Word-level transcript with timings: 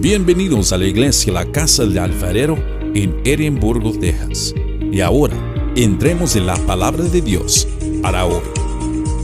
Bienvenidos 0.00 0.72
a 0.72 0.78
la 0.78 0.84
iglesia 0.84 1.32
La 1.32 1.50
Casa 1.50 1.84
del 1.86 1.98
Alfarero 1.98 2.58
en 2.94 3.18
Edimburgo, 3.24 3.92
Texas. 3.98 4.54
Y 4.92 5.00
ahora, 5.00 5.34
entremos 5.74 6.36
en 6.36 6.46
la 6.46 6.54
palabra 6.66 7.02
de 7.04 7.22
Dios 7.22 7.66
para 8.02 8.26
hoy. 8.26 8.42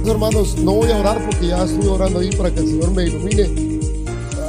Hermanos, 0.06 0.56
no 0.56 0.72
voy 0.72 0.90
a 0.90 0.96
orar 0.96 1.22
porque 1.27 1.48
ya 1.48 1.64
estuve 1.64 1.88
orando 1.88 2.21
ahí 2.21 2.30
para 2.35 2.50
que 2.50 2.61
el 2.61 2.69
Señor 2.69 2.90
me 2.93 3.04
ilumine. 3.04 3.80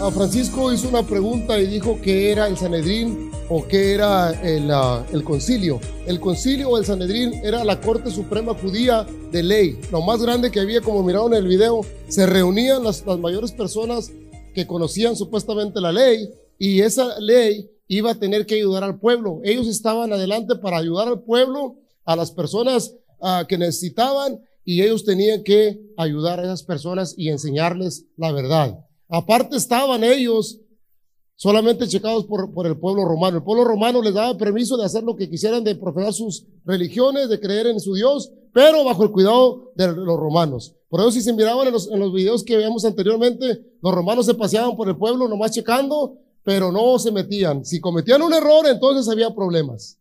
A 0.01 0.09
Francisco 0.11 0.71
hizo 0.71 0.87
una 0.87 1.03
pregunta 1.03 1.59
y 1.59 1.67
dijo 1.67 1.99
que 2.01 2.31
era 2.31 2.47
el 2.47 2.57
Sanedrín 2.57 3.29
o 3.49 3.67
qué 3.67 3.93
era 3.93 4.31
el, 4.41 4.71
ah, 4.71 5.05
el 5.11 5.25
concilio. 5.25 5.81
El 6.07 6.21
concilio 6.21 6.69
o 6.69 6.77
el 6.77 6.85
Sanedrín 6.85 7.33
era 7.43 7.65
la 7.65 7.81
Corte 7.81 8.09
Suprema 8.09 8.53
Judía 8.53 9.05
de 9.31 9.43
ley, 9.43 9.79
lo 9.91 10.01
más 10.01 10.21
grande 10.21 10.51
que 10.51 10.61
había, 10.61 10.79
como 10.79 11.03
miraron 11.03 11.33
en 11.33 11.39
el 11.39 11.49
video, 11.49 11.81
se 12.07 12.25
reunían 12.25 12.83
las, 12.83 13.05
las 13.05 13.19
mayores 13.19 13.51
personas 13.51 14.11
que 14.53 14.67
conocían 14.67 15.15
supuestamente 15.15 15.81
la 15.81 15.91
ley 15.91 16.29
y 16.57 16.81
esa 16.81 17.19
ley 17.19 17.69
iba 17.87 18.11
a 18.11 18.15
tener 18.15 18.45
que 18.45 18.55
ayudar 18.55 18.83
al 18.83 18.99
pueblo. 18.99 19.41
Ellos 19.43 19.67
estaban 19.67 20.13
adelante 20.13 20.55
para 20.55 20.77
ayudar 20.77 21.07
al 21.07 21.21
pueblo, 21.21 21.77
a 22.05 22.15
las 22.15 22.31
personas 22.31 22.95
ah, 23.21 23.45
que 23.47 23.57
necesitaban 23.57 24.39
y 24.65 24.81
ellos 24.81 25.03
tenían 25.03 25.43
que 25.43 25.81
ayudar 25.97 26.39
a 26.39 26.43
esas 26.43 26.63
personas 26.63 27.13
y 27.17 27.29
enseñarles 27.29 28.05
la 28.17 28.31
verdad. 28.31 28.79
Aparte 29.09 29.57
estaban 29.57 30.03
ellos 30.03 30.59
solamente 31.35 31.87
checados 31.87 32.25
por, 32.25 32.53
por, 32.53 32.65
el 32.65 32.77
pueblo 32.77 33.05
romano. 33.05 33.37
El 33.37 33.43
pueblo 33.43 33.65
romano 33.65 34.01
les 34.01 34.13
daba 34.13 34.37
permiso 34.37 34.77
de 34.77 34.85
hacer 34.85 35.03
lo 35.03 35.15
que 35.15 35.29
quisieran, 35.29 35.63
de 35.63 35.75
profesar 35.75 36.13
sus 36.13 36.45
religiones, 36.63 37.29
de 37.29 37.39
creer 37.39 37.67
en 37.67 37.79
su 37.79 37.93
Dios, 37.93 38.31
pero 38.53 38.83
bajo 38.83 39.03
el 39.03 39.11
cuidado 39.11 39.71
de 39.75 39.87
los 39.87 40.17
romanos. 40.17 40.75
Por 40.93 41.01
eso 41.01 41.09
si 41.09 41.21
se 41.23 41.33
miraban 41.33 41.65
en 41.65 41.73
los, 41.73 42.13
videos 42.13 42.43
que 42.43 42.55
veíamos 42.55 42.85
anteriormente, 42.85 43.65
los 43.81 43.95
romanos 43.95 44.27
se 44.27 44.35
paseaban 44.35 44.75
por 44.75 44.87
el 44.87 44.95
pueblo 44.95 45.27
nomás 45.27 45.49
checando, 45.49 46.19
pero 46.43 46.71
no 46.71 46.99
se 46.99 47.11
metían. 47.11 47.65
Si 47.65 47.81
cometían 47.81 48.21
un 48.21 48.31
error, 48.31 48.67
entonces 48.67 49.11
había 49.11 49.33
problemas. 49.33 49.97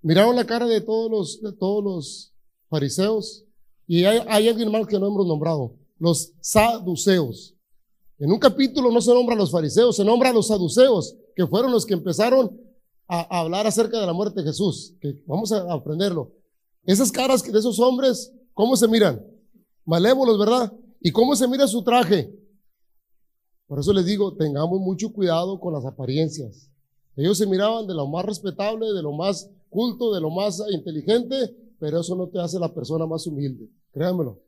Miraron 0.00 0.34
la 0.34 0.44
cara 0.44 0.66
de 0.66 0.80
todos 0.80 1.40
los, 1.84 2.34
fariseos 2.68 3.44
y 3.86 4.06
hay, 4.06 4.48
alguien 4.48 4.72
más 4.72 4.88
que 4.88 4.98
no 4.98 5.06
hemos 5.06 5.24
nombrado, 5.24 5.76
los 6.00 6.32
saduceos. 6.40 7.54
En 8.18 8.32
un 8.32 8.40
capítulo 8.40 8.90
no 8.90 9.00
se 9.00 9.14
nombra 9.14 9.36
a 9.36 9.38
los 9.38 9.52
fariseos, 9.52 9.94
se 9.94 10.04
nombra 10.04 10.30
a 10.30 10.32
los 10.32 10.48
saduceos, 10.48 11.14
que 11.36 11.46
fueron 11.46 11.70
los 11.70 11.86
que 11.86 11.94
empezaron 11.94 12.60
a, 13.06 13.38
hablar 13.38 13.68
acerca 13.68 14.00
de 14.00 14.06
la 14.06 14.12
muerte 14.12 14.40
de 14.40 14.48
Jesús, 14.48 14.96
vamos 15.26 15.52
a 15.52 15.72
aprenderlo. 15.72 16.41
Esas 16.84 17.12
caras 17.12 17.42
de 17.42 17.58
esos 17.58 17.78
hombres, 17.78 18.32
¿cómo 18.54 18.76
se 18.76 18.88
miran? 18.88 19.24
Malévolos, 19.84 20.38
¿verdad? 20.38 20.72
¿Y 21.00 21.12
cómo 21.12 21.36
se 21.36 21.46
mira 21.46 21.66
su 21.66 21.82
traje? 21.84 22.32
Por 23.66 23.78
eso 23.78 23.92
les 23.92 24.04
digo, 24.04 24.34
tengamos 24.36 24.80
mucho 24.80 25.12
cuidado 25.12 25.58
con 25.60 25.72
las 25.72 25.84
apariencias. 25.84 26.70
Ellos 27.16 27.38
se 27.38 27.46
miraban 27.46 27.86
de 27.86 27.94
lo 27.94 28.06
más 28.06 28.24
respetable, 28.24 28.92
de 28.92 29.02
lo 29.02 29.12
más 29.12 29.50
culto, 29.70 30.12
de 30.12 30.20
lo 30.20 30.30
más 30.30 30.62
inteligente, 30.70 31.56
pero 31.78 32.00
eso 32.00 32.14
no 32.16 32.28
te 32.28 32.40
hace 32.40 32.58
la 32.58 32.72
persona 32.72 33.06
más 33.06 33.26
humilde. 33.26 33.68
Créanmelo. 33.92 34.42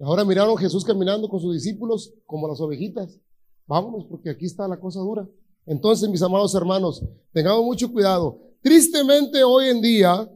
Ahora 0.00 0.24
miraron 0.24 0.56
a 0.56 0.60
Jesús 0.60 0.84
caminando 0.84 1.28
con 1.28 1.40
sus 1.40 1.54
discípulos 1.54 2.12
como 2.26 2.48
las 2.48 2.60
ovejitas. 2.60 3.18
Vámonos, 3.66 4.06
porque 4.06 4.30
aquí 4.30 4.46
está 4.46 4.66
la 4.66 4.80
cosa 4.80 5.00
dura. 5.00 5.28
Entonces, 5.66 6.08
mis 6.08 6.22
amados 6.22 6.54
hermanos, 6.54 7.04
tengamos 7.32 7.64
mucho 7.64 7.92
cuidado. 7.92 8.40
Tristemente 8.62 9.44
hoy 9.44 9.68
en 9.68 9.80
día, 9.80 10.28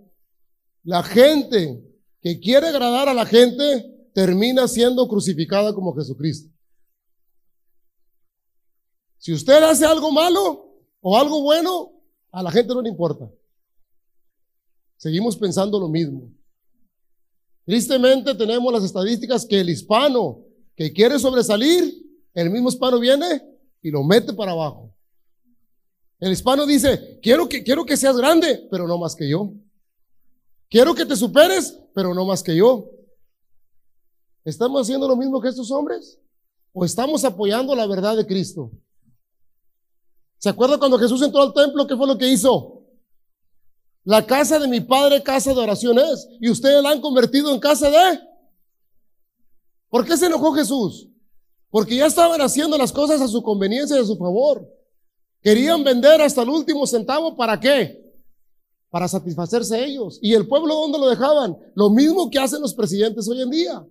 la 0.84 1.02
gente 1.02 1.82
que 2.20 2.38
quiere 2.38 2.68
agradar 2.68 3.08
a 3.08 3.14
la 3.14 3.26
gente 3.26 3.90
termina 4.14 4.68
siendo 4.68 5.08
crucificada 5.08 5.74
como 5.74 5.94
Jesucristo. 5.94 6.54
Si 9.18 9.32
usted 9.32 9.62
hace 9.62 9.86
algo 9.86 10.12
malo 10.12 10.70
o 11.00 11.18
algo 11.18 11.42
bueno, 11.42 11.92
a 12.30 12.42
la 12.42 12.50
gente 12.50 12.74
no 12.74 12.82
le 12.82 12.90
importa. 12.90 13.30
Seguimos 14.96 15.36
pensando 15.36 15.80
lo 15.80 15.88
mismo. 15.88 16.30
Tristemente 17.64 18.34
tenemos 18.34 18.72
las 18.72 18.84
estadísticas 18.84 19.46
que 19.46 19.60
el 19.60 19.70
hispano 19.70 20.44
que 20.76 20.92
quiere 20.92 21.18
sobresalir, 21.18 22.02
el 22.34 22.50
mismo 22.50 22.68
hispano 22.68 22.98
viene 22.98 23.42
y 23.80 23.90
lo 23.90 24.02
mete 24.02 24.34
para 24.34 24.52
abajo. 24.52 24.94
El 26.20 26.32
hispano 26.32 26.66
dice, 26.66 27.18
quiero 27.22 27.48
que, 27.48 27.62
quiero 27.62 27.84
que 27.84 27.96
seas 27.96 28.16
grande, 28.16 28.66
pero 28.70 28.86
no 28.86 28.98
más 28.98 29.14
que 29.14 29.28
yo. 29.28 29.54
Quiero 30.68 30.94
que 30.94 31.06
te 31.06 31.16
superes, 31.16 31.78
pero 31.94 32.14
no 32.14 32.24
más 32.24 32.42
que 32.42 32.56
yo. 32.56 32.90
¿Estamos 34.44 34.82
haciendo 34.82 35.08
lo 35.08 35.16
mismo 35.16 35.40
que 35.40 35.48
estos 35.48 35.70
hombres? 35.70 36.18
¿O 36.72 36.84
estamos 36.84 37.24
apoyando 37.24 37.74
la 37.74 37.86
verdad 37.86 38.16
de 38.16 38.26
Cristo? 38.26 38.72
¿Se 40.38 40.48
acuerda 40.48 40.78
cuando 40.78 40.98
Jesús 40.98 41.22
entró 41.22 41.42
al 41.42 41.54
templo? 41.54 41.86
¿Qué 41.86 41.96
fue 41.96 42.06
lo 42.06 42.18
que 42.18 42.28
hizo? 42.28 42.82
La 44.04 44.26
casa 44.26 44.58
de 44.58 44.68
mi 44.68 44.80
padre, 44.80 45.22
casa 45.22 45.54
de 45.54 45.60
oración 45.60 45.98
es. 45.98 46.28
Y 46.40 46.50
ustedes 46.50 46.82
la 46.82 46.90
han 46.90 47.00
convertido 47.00 47.52
en 47.52 47.58
casa 47.58 47.88
de... 47.88 48.20
¿Por 49.88 50.04
qué 50.04 50.16
se 50.16 50.26
enojó 50.26 50.52
Jesús? 50.52 51.08
Porque 51.70 51.96
ya 51.96 52.06
estaban 52.06 52.40
haciendo 52.42 52.76
las 52.76 52.92
cosas 52.92 53.20
a 53.22 53.28
su 53.28 53.42
conveniencia 53.42 53.96
y 53.96 54.00
a 54.00 54.04
su 54.04 54.16
favor. 54.16 54.68
Querían 55.40 55.82
vender 55.82 56.20
hasta 56.20 56.42
el 56.42 56.50
último 56.50 56.86
centavo. 56.86 57.34
¿Para 57.34 57.58
qué? 57.58 58.03
Para 58.94 59.08
satisfacerse 59.08 59.84
ellos. 59.84 60.20
¿Y 60.22 60.34
el 60.34 60.46
pueblo 60.46 60.72
dónde 60.72 61.00
lo 61.00 61.08
dejaban? 61.08 61.58
Lo 61.74 61.90
mismo 61.90 62.30
que 62.30 62.38
hacen 62.38 62.60
los 62.60 62.74
presidentes 62.74 63.28
hoy 63.28 63.42
en 63.42 63.50
día. 63.50 63.84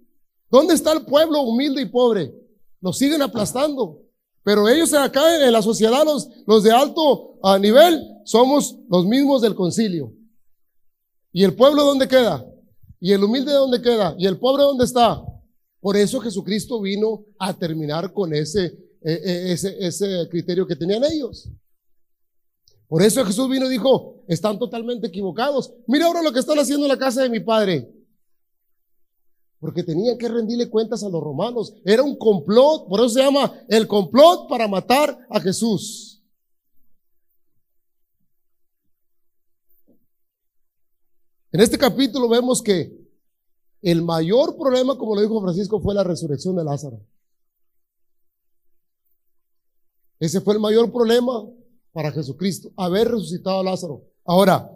¿Dónde 0.49 0.75
está 0.75 0.93
el 0.93 1.03
pueblo 1.03 1.41
humilde 1.41 1.81
y 1.81 1.87
pobre? 1.87 2.33
Lo 2.79 2.93
siguen 2.93 3.21
aplastando. 3.21 3.99
Pero 4.45 4.69
ellos 4.69 4.93
acá 4.93 5.45
en 5.45 5.51
la 5.51 5.61
sociedad, 5.61 6.05
los, 6.05 6.29
los 6.47 6.63
de 6.63 6.71
alto 6.71 7.37
a 7.43 7.59
nivel, 7.59 8.01
somos 8.23 8.77
los 8.89 9.05
mismos 9.05 9.41
del 9.41 9.55
concilio. 9.55 10.13
¿Y 11.33 11.43
el 11.43 11.53
pueblo 11.53 11.83
dónde 11.83 12.07
queda? 12.07 12.49
¿Y 13.01 13.11
el 13.11 13.25
humilde 13.25 13.51
dónde 13.51 13.81
queda? 13.81 14.15
¿Y 14.17 14.25
el 14.25 14.39
pobre 14.39 14.63
dónde 14.63 14.85
está? 14.85 15.21
Por 15.81 15.97
eso 15.97 16.21
Jesucristo 16.21 16.79
vino 16.79 17.25
a 17.37 17.53
terminar 17.53 18.13
con 18.13 18.33
ese, 18.33 18.67
eh, 19.01 19.21
eh, 19.21 19.51
ese, 19.51 19.75
ese 19.85 20.29
criterio 20.29 20.65
que 20.65 20.77
tenían 20.77 21.03
ellos. 21.03 21.49
Por 22.93 23.01
eso 23.01 23.25
Jesús 23.25 23.49
vino 23.49 23.65
y 23.65 23.69
dijo, 23.69 24.23
están 24.27 24.59
totalmente 24.59 25.07
equivocados. 25.07 25.73
Mira 25.87 26.05
ahora 26.05 26.21
lo 26.21 26.31
que 26.31 26.37
están 26.37 26.59
haciendo 26.59 26.85
en 26.85 26.89
la 26.89 26.97
casa 26.99 27.23
de 27.23 27.29
mi 27.31 27.39
padre. 27.39 27.91
Porque 29.59 29.81
tenían 29.81 30.15
que 30.15 30.29
rendirle 30.29 30.69
cuentas 30.69 31.03
a 31.03 31.09
los 31.09 31.23
romanos. 31.23 31.73
Era 31.83 32.03
un 32.03 32.15
complot, 32.15 32.87
por 32.87 32.99
eso 32.99 33.09
se 33.09 33.23
llama 33.23 33.51
el 33.67 33.87
complot 33.87 34.47
para 34.47 34.67
matar 34.67 35.17
a 35.27 35.39
Jesús. 35.39 36.23
En 41.51 41.61
este 41.61 41.79
capítulo 41.79 42.29
vemos 42.29 42.61
que 42.61 42.95
el 43.81 44.03
mayor 44.03 44.55
problema, 44.55 44.95
como 44.99 45.15
lo 45.15 45.21
dijo 45.21 45.41
Francisco, 45.41 45.81
fue 45.81 45.95
la 45.95 46.03
resurrección 46.03 46.55
de 46.55 46.63
Lázaro. 46.63 47.01
Ese 50.19 50.41
fue 50.41 50.53
el 50.53 50.59
mayor 50.59 50.91
problema 50.91 51.43
para 51.93 52.11
Jesucristo, 52.11 52.71
haber 52.75 53.09
resucitado 53.09 53.59
a 53.59 53.63
Lázaro. 53.63 54.03
Ahora, 54.25 54.69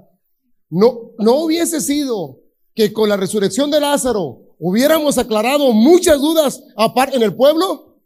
no, 0.70 1.12
no 1.18 1.44
hubiese 1.44 1.82
sido 1.82 2.40
que 2.76 2.94
con 2.94 3.10
la 3.10 3.18
resurrección 3.18 3.72
de 3.72 3.80
Lázaro 3.80 4.56
hubiéramos 4.60 5.18
aclarado 5.18 5.74
muchas 5.74 6.20
dudas 6.20 6.64
aparte 6.76 7.18
en 7.18 7.24
el 7.24 7.36
pueblo. 7.36 8.00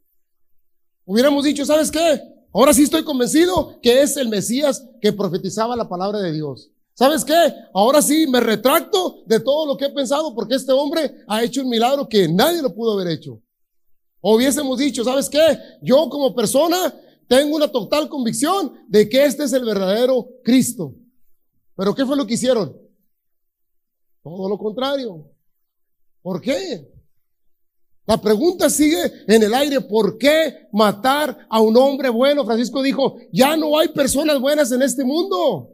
Hubiéramos 1.06 1.44
dicho, 1.44 1.66
¿sabes 1.66 1.92
qué? 1.92 2.22
Ahora 2.54 2.74
sí 2.74 2.84
estoy 2.84 3.04
convencido 3.04 3.80
que 3.82 4.02
es 4.02 4.16
el 4.18 4.30
Mesías 4.30 4.88
que 5.02 5.14
profetizaba 5.14 5.76
la 5.76 5.90
palabra 5.90 6.20
de 6.20 6.32
Dios. 6.32 6.72
¿Sabes 6.94 7.26
qué? 7.26 7.54
Ahora 7.74 8.02
sí 8.02 8.28
me 8.28 8.40
retracto 8.40 9.24
de 9.26 9.40
todo 9.40 9.66
lo 9.66 9.78
que 9.78 9.86
he 9.86 9.90
pensado 9.90 10.34
porque 10.36 10.56
este 10.56 10.72
hombre 10.72 11.16
ha 11.28 11.44
hecho 11.44 11.62
un 11.62 11.70
milagro 11.70 12.08
que 12.08 12.28
nadie 12.28 12.62
lo 12.62 12.74
pudo 12.74 12.94
haber 12.94 13.08
hecho. 13.08 13.42
O 14.22 14.36
hubiésemos 14.36 14.78
dicho, 14.78 15.04
¿sabes 15.04 15.30
qué? 15.30 15.58
Yo 15.82 16.10
como 16.10 16.36
persona 16.36 16.94
tengo 17.32 17.56
una 17.56 17.70
total 17.70 18.10
convicción 18.10 18.74
de 18.90 19.08
que 19.08 19.24
este 19.24 19.46
es 19.46 19.54
el 19.54 19.64
verdadero 19.64 20.28
Cristo. 20.44 20.94
Pero 21.78 21.96
¿qué 21.96 22.06
fue 22.06 22.18
lo 22.18 22.28
que 22.28 22.34
hicieron? 22.34 22.78
Todo 24.22 24.50
lo 24.50 24.58
contrario. 24.58 25.32
¿Por 26.22 26.42
qué? 26.42 26.92
La 28.06 28.20
pregunta 28.20 28.70
sigue 28.70 29.00
en 29.28 29.44
el 29.44 29.54
aire, 29.54 29.80
¿por 29.80 30.18
qué 30.18 30.68
matar 30.74 31.48
a 31.50 31.62
un 31.62 31.78
hombre 31.78 32.10
bueno? 32.10 32.44
Francisco 32.44 32.82
dijo, 32.82 33.16
ya 33.32 33.56
no 33.56 33.80
hay 33.80 33.88
personas 33.88 34.38
buenas 34.38 34.70
en 34.74 34.82
este 34.82 35.06
mundo. 35.06 35.70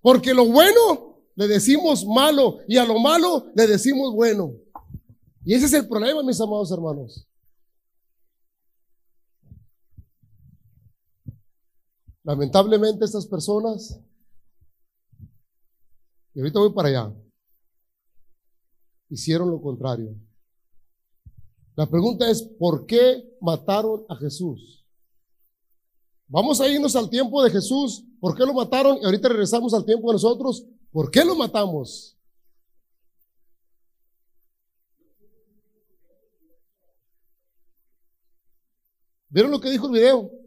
Porque 0.00 0.34
lo 0.34 0.44
bueno 0.44 1.22
le 1.36 1.46
decimos 1.46 2.04
malo 2.04 2.58
y 2.66 2.78
a 2.78 2.84
lo 2.84 2.98
malo 2.98 3.46
le 3.54 3.68
decimos 3.68 4.12
bueno. 4.12 4.54
Y 5.44 5.54
ese 5.54 5.66
es 5.66 5.72
el 5.72 5.86
problema, 5.86 6.20
mis 6.24 6.40
amados 6.40 6.72
hermanos. 6.72 7.28
Lamentablemente 12.26 13.04
estas 13.04 13.24
personas, 13.24 14.00
y 16.34 16.40
ahorita 16.40 16.58
voy 16.58 16.72
para 16.72 16.88
allá, 16.88 17.14
hicieron 19.08 19.48
lo 19.48 19.62
contrario. 19.62 20.12
La 21.76 21.86
pregunta 21.88 22.28
es, 22.28 22.42
¿por 22.42 22.84
qué 22.84 23.22
mataron 23.40 24.04
a 24.08 24.16
Jesús? 24.16 24.84
Vamos 26.26 26.60
a 26.60 26.68
irnos 26.68 26.96
al 26.96 27.08
tiempo 27.08 27.44
de 27.44 27.50
Jesús. 27.50 28.04
¿Por 28.18 28.36
qué 28.36 28.44
lo 28.44 28.54
mataron? 28.54 28.98
Y 29.00 29.04
ahorita 29.04 29.28
regresamos 29.28 29.72
al 29.72 29.84
tiempo 29.84 30.08
de 30.08 30.14
nosotros. 30.14 30.66
¿Por 30.90 31.12
qué 31.12 31.24
lo 31.24 31.36
matamos? 31.36 32.18
¿Vieron 39.28 39.52
lo 39.52 39.60
que 39.60 39.70
dijo 39.70 39.86
el 39.86 39.92
video? 39.92 40.45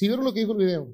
¿Sí 0.00 0.06
vieron 0.06 0.24
lo 0.24 0.32
que 0.32 0.40
dijo 0.40 0.52
el 0.52 0.64
video? 0.64 0.88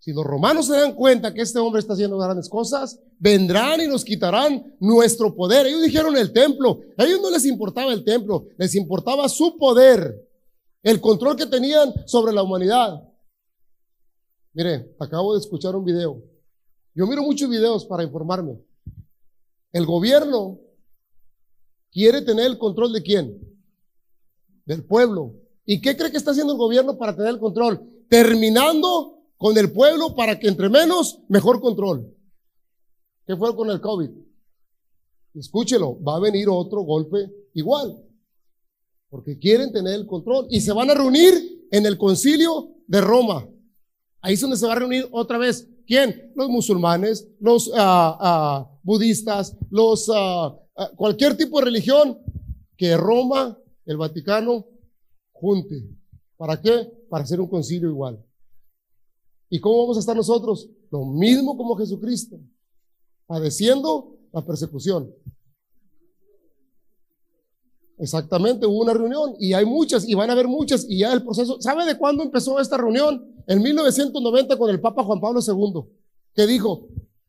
Si 0.00 0.12
los 0.12 0.22
romanos 0.22 0.66
se 0.66 0.74
dan 0.74 0.94
cuenta 0.94 1.32
que 1.32 1.40
este 1.40 1.58
hombre 1.58 1.80
está 1.80 1.94
haciendo 1.94 2.18
grandes 2.18 2.46
cosas, 2.46 3.00
vendrán 3.18 3.80
y 3.80 3.86
nos 3.86 4.04
quitarán 4.04 4.76
nuestro 4.78 5.34
poder. 5.34 5.64
Ellos 5.64 5.82
dijeron 5.82 6.14
el 6.14 6.30
templo. 6.30 6.80
A 6.98 7.04
ellos 7.06 7.22
no 7.22 7.30
les 7.30 7.46
importaba 7.46 7.94
el 7.94 8.04
templo, 8.04 8.48
les 8.58 8.74
importaba 8.74 9.26
su 9.30 9.56
poder, 9.56 10.14
el 10.82 11.00
control 11.00 11.36
que 11.36 11.46
tenían 11.46 11.90
sobre 12.04 12.34
la 12.34 12.42
humanidad. 12.42 13.02
Mire, 14.52 14.94
acabo 15.00 15.32
de 15.32 15.40
escuchar 15.40 15.74
un 15.74 15.86
video. 15.86 16.22
Yo 16.94 17.06
miro 17.06 17.22
muchos 17.22 17.48
videos 17.48 17.86
para 17.86 18.04
informarme. 18.04 18.62
El 19.72 19.86
gobierno 19.86 20.60
quiere 21.90 22.20
tener 22.20 22.44
el 22.44 22.58
control 22.58 22.92
de 22.92 23.02
quién? 23.02 23.58
Del 24.66 24.84
pueblo. 24.84 25.45
¿Y 25.66 25.80
qué 25.80 25.96
cree 25.96 26.12
que 26.12 26.16
está 26.16 26.30
haciendo 26.30 26.52
el 26.52 26.58
gobierno 26.58 26.96
para 26.96 27.14
tener 27.14 27.32
el 27.32 27.40
control? 27.40 27.82
Terminando 28.08 29.18
con 29.36 29.58
el 29.58 29.72
pueblo 29.72 30.14
para 30.14 30.38
que 30.38 30.48
entre 30.48 30.68
menos, 30.68 31.20
mejor 31.28 31.60
control. 31.60 32.14
¿Qué 33.26 33.36
fue 33.36 33.54
con 33.56 33.68
el 33.70 33.80
COVID? 33.80 34.10
Escúchelo, 35.34 36.02
va 36.02 36.16
a 36.16 36.20
venir 36.20 36.48
otro 36.48 36.82
golpe 36.82 37.30
igual, 37.52 38.00
porque 39.10 39.38
quieren 39.38 39.72
tener 39.72 39.94
el 39.94 40.06
control 40.06 40.46
y 40.48 40.60
se 40.60 40.72
van 40.72 40.88
a 40.90 40.94
reunir 40.94 41.66
en 41.70 41.84
el 41.84 41.98
concilio 41.98 42.76
de 42.86 43.00
Roma. 43.00 43.46
Ahí 44.22 44.34
es 44.34 44.40
donde 44.40 44.56
se 44.56 44.66
va 44.66 44.72
a 44.72 44.78
reunir 44.78 45.06
otra 45.10 45.36
vez. 45.36 45.68
¿Quién? 45.86 46.32
Los 46.34 46.48
musulmanes, 46.48 47.28
los 47.38 47.70
ah, 47.74 48.70
budistas, 48.82 49.56
los 49.70 50.10
ah, 50.14 50.56
cualquier 50.96 51.36
tipo 51.36 51.58
de 51.58 51.66
religión 51.66 52.18
que 52.76 52.96
Roma, 52.96 53.58
el 53.84 53.96
Vaticano, 53.96 54.66
junte. 55.40 55.82
¿Para 56.36 56.60
qué? 56.60 56.90
Para 57.08 57.24
hacer 57.24 57.40
un 57.40 57.48
concilio 57.48 57.88
igual. 57.88 58.22
¿Y 59.48 59.60
cómo 59.60 59.82
vamos 59.82 59.96
a 59.96 60.00
estar 60.00 60.16
nosotros? 60.16 60.68
Lo 60.90 61.04
mismo 61.04 61.56
como 61.56 61.76
Jesucristo, 61.76 62.38
padeciendo 63.26 64.16
la 64.32 64.44
persecución. 64.44 65.14
Exactamente, 67.98 68.66
hubo 68.66 68.82
una 68.82 68.92
reunión 68.92 69.34
y 69.38 69.54
hay 69.54 69.64
muchas 69.64 70.06
y 70.06 70.14
van 70.14 70.28
a 70.28 70.34
haber 70.34 70.48
muchas 70.48 70.84
y 70.88 70.98
ya 70.98 71.12
el 71.12 71.22
proceso. 71.22 71.60
¿Sabe 71.60 71.86
de 71.86 71.96
cuándo 71.96 72.22
empezó 72.22 72.60
esta 72.60 72.76
reunión? 72.76 73.34
En 73.46 73.62
1990 73.62 74.58
con 74.58 74.68
el 74.68 74.80
Papa 74.80 75.02
Juan 75.04 75.20
Pablo 75.20 75.40
II, 75.40 75.82
que 76.34 76.46
dijo, 76.46 76.88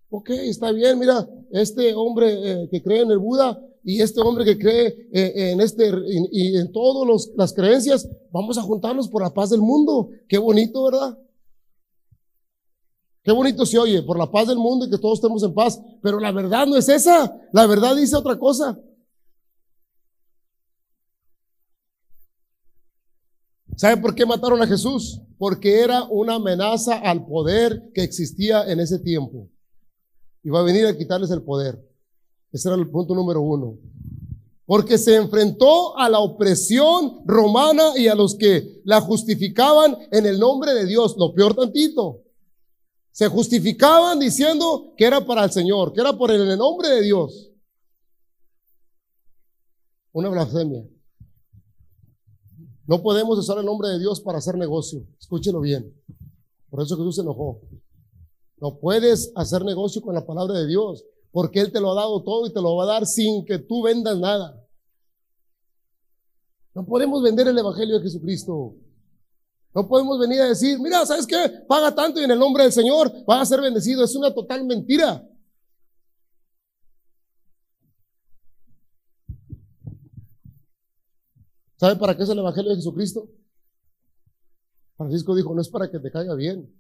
ok, 0.09 0.29
está 0.31 0.71
bien, 0.71 0.99
mira, 0.99 1.25
este 1.51 1.93
hombre 1.93 2.51
eh, 2.51 2.69
que 2.69 2.83
cree 2.83 3.01
en 3.01 3.11
el 3.11 3.19
Buda 3.19 3.61
y 3.89 4.01
este 4.01 4.19
hombre 4.19 4.43
que 4.43 4.59
cree 4.59 5.07
eh, 5.13 5.51
en 5.51 5.61
este 5.61 5.89
y, 6.09 6.57
en 6.57 6.73
todas 6.73 7.31
las 7.37 7.53
creencias, 7.53 8.05
vamos 8.33 8.57
a 8.57 8.61
juntarnos 8.61 9.07
por 9.07 9.23
la 9.23 9.33
paz 9.33 9.49
del 9.49 9.61
mundo. 9.61 10.09
Qué 10.27 10.37
bonito, 10.37 10.83
¿verdad? 10.83 11.17
Qué 13.23 13.31
bonito 13.31 13.65
se 13.65 13.79
oye, 13.79 14.03
por 14.03 14.19
la 14.19 14.29
paz 14.29 14.49
del 14.49 14.57
mundo 14.57 14.85
y 14.85 14.89
que 14.89 14.97
todos 14.97 15.19
estemos 15.19 15.41
en 15.41 15.53
paz. 15.53 15.81
Pero 16.01 16.19
la 16.19 16.33
verdad 16.33 16.67
no 16.67 16.75
es 16.75 16.89
esa. 16.89 17.33
La 17.53 17.65
verdad 17.65 17.95
dice 17.95 18.17
otra 18.17 18.37
cosa. 18.37 18.77
¿Sabe 23.77 24.01
por 24.01 24.15
qué 24.15 24.25
mataron 24.25 24.61
a 24.61 24.67
Jesús? 24.67 25.21
Porque 25.37 25.79
era 25.79 26.03
una 26.09 26.35
amenaza 26.35 26.97
al 26.97 27.25
poder 27.25 27.89
que 27.93 28.03
existía 28.03 28.69
en 28.69 28.81
ese 28.81 28.99
tiempo. 28.99 29.49
Y 30.43 30.49
va 30.49 30.59
a 30.59 30.63
venir 30.63 30.87
a 30.87 30.97
quitarles 30.97 31.31
el 31.31 31.43
poder. 31.43 31.87
Ese 32.51 32.69
era 32.69 32.77
el 32.77 32.89
punto 32.89 33.13
número 33.13 33.41
uno. 33.41 33.77
Porque 34.65 34.97
se 34.97 35.15
enfrentó 35.15 35.97
a 35.97 36.09
la 36.09 36.19
opresión 36.19 37.21
romana 37.25 37.97
y 37.97 38.07
a 38.07 38.15
los 38.15 38.35
que 38.35 38.81
la 38.83 38.99
justificaban 39.01 39.97
en 40.11 40.25
el 40.25 40.39
nombre 40.39 40.73
de 40.73 40.85
Dios. 40.85 41.15
Lo 41.17 41.33
peor 41.33 41.55
tantito. 41.55 42.23
Se 43.11 43.27
justificaban 43.27 44.19
diciendo 44.19 44.93
que 44.97 45.05
era 45.05 45.25
para 45.25 45.45
el 45.45 45.51
Señor, 45.51 45.93
que 45.93 46.01
era 46.01 46.13
por 46.13 46.31
el 46.31 46.57
nombre 46.57 46.89
de 46.89 47.01
Dios. 47.01 47.51
Una 50.11 50.29
blasfemia. 50.29 50.87
No 52.87 53.01
podemos 53.01 53.37
usar 53.37 53.57
el 53.57 53.65
nombre 53.65 53.89
de 53.89 53.99
Dios 53.99 54.21
para 54.21 54.37
hacer 54.37 54.55
negocio. 54.55 55.05
Escúchelo 55.19 55.61
bien. 55.61 55.93
Por 56.69 56.81
eso 56.81 56.95
Jesús 56.95 57.15
se 57.15 57.21
enojó. 57.21 57.61
No 58.59 58.79
puedes 58.79 59.31
hacer 59.35 59.63
negocio 59.63 60.01
con 60.01 60.15
la 60.15 60.25
palabra 60.25 60.57
de 60.57 60.67
Dios, 60.67 61.05
porque 61.31 61.59
Él 61.59 61.71
te 61.71 61.79
lo 61.79 61.91
ha 61.91 61.95
dado 61.95 62.23
todo 62.23 62.47
y 62.47 62.53
te 62.53 62.61
lo 62.61 62.75
va 62.75 62.83
a 62.83 62.87
dar 62.87 63.05
sin 63.05 63.45
que 63.45 63.59
tú 63.59 63.83
vendas 63.83 64.17
nada. 64.17 64.63
No 66.73 66.85
podemos 66.85 67.23
vender 67.23 67.47
el 67.47 67.57
Evangelio 67.57 67.97
de 67.97 68.03
Jesucristo. 68.03 68.75
No 69.73 69.87
podemos 69.87 70.19
venir 70.19 70.41
a 70.41 70.47
decir, 70.47 70.79
mira, 70.79 71.05
¿sabes 71.05 71.27
qué? 71.27 71.63
Paga 71.67 71.93
tanto 71.93 72.19
y 72.19 72.23
en 72.23 72.31
el 72.31 72.39
nombre 72.39 72.63
del 72.63 72.71
Señor 72.71 73.11
va 73.29 73.41
a 73.41 73.45
ser 73.45 73.61
bendecido. 73.61 74.03
Es 74.03 74.15
una 74.15 74.33
total 74.33 74.65
mentira. 74.65 75.27
¿Sabe 81.77 81.95
para 81.95 82.17
qué 82.17 82.23
es 82.23 82.29
el 82.29 82.39
Evangelio 82.39 82.71
de 82.71 82.77
Jesucristo? 82.77 83.29
Francisco 84.97 85.35
dijo, 85.35 85.53
no 85.53 85.61
es 85.61 85.69
para 85.69 85.91
que 85.91 85.99
te 85.99 86.11
caiga 86.11 86.33
bien, 86.33 86.75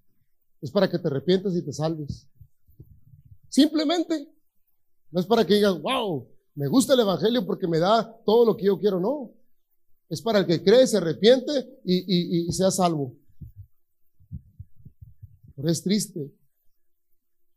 es 0.59 0.71
para 0.71 0.89
que 0.89 0.97
te 0.97 1.07
arrepientas 1.07 1.55
y 1.55 1.63
te 1.63 1.71
salves. 1.71 2.27
Simplemente, 3.47 4.27
no 5.11 5.19
es 5.19 5.25
para 5.25 5.45
que 5.45 5.55
digas, 5.55 5.81
wow, 5.81 6.27
me 6.55 6.67
gusta 6.67 6.93
el 6.93 7.01
Evangelio 7.01 7.45
porque 7.45 7.67
me 7.67 7.79
da 7.79 8.19
todo 8.25 8.45
lo 8.45 8.57
que 8.57 8.65
yo 8.65 8.79
quiero, 8.79 8.99
no. 8.99 9.31
Es 10.09 10.21
para 10.21 10.39
el 10.39 10.45
que 10.45 10.63
cree, 10.63 10.87
se 10.87 10.97
arrepiente 10.97 11.51
y, 11.83 12.51
sea 12.51 12.71
salvo. 12.71 13.15
Pero 15.55 15.69
es 15.69 15.83
triste. 15.83 16.31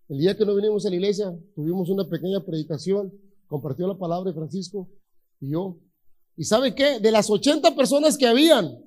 El 0.08 0.18
día 0.18 0.36
que 0.36 0.44
no 0.44 0.54
vinimos 0.54 0.84
a 0.84 0.90
la 0.90 0.96
iglesia, 0.96 1.34
tuvimos 1.54 1.88
una 1.88 2.08
pequeña 2.08 2.44
predicación, 2.44 3.12
compartió 3.46 3.86
la 3.86 3.96
palabra 3.96 4.30
de 4.30 4.36
Francisco 4.36 4.88
y 5.40 5.52
yo. 5.52 5.78
¿Y 6.36 6.44
sabe 6.44 6.74
qué? 6.74 6.98
De 6.98 7.10
las 7.10 7.30
80 7.30 7.74
personas 7.76 8.18
que 8.18 8.26
habían, 8.26 8.84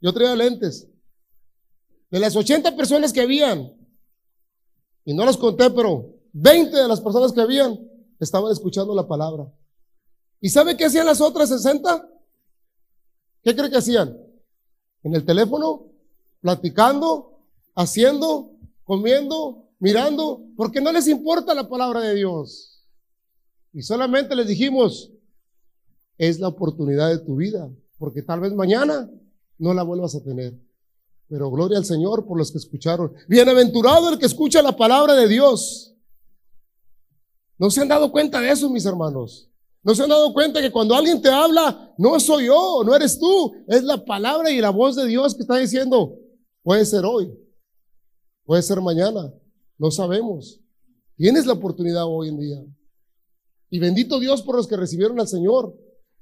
yo 0.00 0.12
traía 0.12 0.36
lentes, 0.36 0.88
de 2.10 2.20
las 2.20 2.36
80 2.36 2.76
personas 2.76 3.12
que 3.12 3.22
habían, 3.22 3.72
y 5.04 5.14
no 5.14 5.24
las 5.24 5.36
conté, 5.36 5.70
pero 5.70 6.14
20 6.32 6.76
de 6.76 6.88
las 6.88 7.00
personas 7.00 7.32
que 7.32 7.40
habían 7.40 7.91
estaban 8.24 8.52
escuchando 8.52 8.94
la 8.94 9.06
palabra. 9.06 9.52
¿Y 10.40 10.48
sabe 10.48 10.76
qué 10.76 10.86
hacían 10.86 11.06
las 11.06 11.20
otras 11.20 11.48
60? 11.48 12.08
¿Qué 13.42 13.56
cree 13.56 13.70
que 13.70 13.78
hacían? 13.78 14.16
En 15.02 15.14
el 15.14 15.24
teléfono, 15.24 15.86
platicando, 16.40 17.40
haciendo, 17.74 18.52
comiendo, 18.84 19.68
mirando, 19.78 20.44
porque 20.56 20.80
no 20.80 20.92
les 20.92 21.08
importa 21.08 21.54
la 21.54 21.68
palabra 21.68 22.00
de 22.00 22.14
Dios. 22.14 22.86
Y 23.72 23.82
solamente 23.82 24.36
les 24.36 24.46
dijimos, 24.46 25.10
es 26.18 26.38
la 26.38 26.48
oportunidad 26.48 27.08
de 27.08 27.18
tu 27.18 27.36
vida, 27.36 27.68
porque 27.98 28.22
tal 28.22 28.40
vez 28.40 28.52
mañana 28.52 29.10
no 29.58 29.74
la 29.74 29.82
vuelvas 29.82 30.14
a 30.14 30.22
tener. 30.22 30.54
Pero 31.28 31.50
gloria 31.50 31.78
al 31.78 31.84
Señor 31.84 32.26
por 32.26 32.38
los 32.38 32.52
que 32.52 32.58
escucharon. 32.58 33.14
Bienaventurado 33.26 34.10
el 34.10 34.18
que 34.18 34.26
escucha 34.26 34.62
la 34.62 34.76
palabra 34.76 35.14
de 35.14 35.28
Dios. 35.28 35.91
¿No 37.62 37.70
se 37.70 37.80
han 37.80 37.86
dado 37.86 38.10
cuenta 38.10 38.40
de 38.40 38.50
eso, 38.50 38.68
mis 38.68 38.84
hermanos? 38.84 39.48
¿No 39.84 39.94
se 39.94 40.02
han 40.02 40.08
dado 40.08 40.32
cuenta 40.32 40.60
que 40.60 40.72
cuando 40.72 40.96
alguien 40.96 41.22
te 41.22 41.28
habla, 41.28 41.94
no 41.96 42.18
soy 42.18 42.46
yo, 42.46 42.82
no 42.84 42.92
eres 42.92 43.20
tú, 43.20 43.54
es 43.68 43.84
la 43.84 44.04
palabra 44.04 44.50
y 44.50 44.60
la 44.60 44.70
voz 44.70 44.96
de 44.96 45.06
Dios 45.06 45.32
que 45.36 45.42
está 45.42 45.58
diciendo, 45.58 46.18
puede 46.64 46.84
ser 46.84 47.04
hoy, 47.04 47.32
puede 48.44 48.62
ser 48.62 48.80
mañana, 48.80 49.32
no 49.78 49.92
sabemos. 49.92 50.58
Tienes 51.14 51.46
la 51.46 51.52
oportunidad 51.52 52.04
hoy 52.04 52.30
en 52.30 52.40
día. 52.40 52.64
Y 53.70 53.78
bendito 53.78 54.18
Dios 54.18 54.42
por 54.42 54.56
los 54.56 54.66
que 54.66 54.76
recibieron 54.76 55.20
al 55.20 55.28
Señor. 55.28 55.72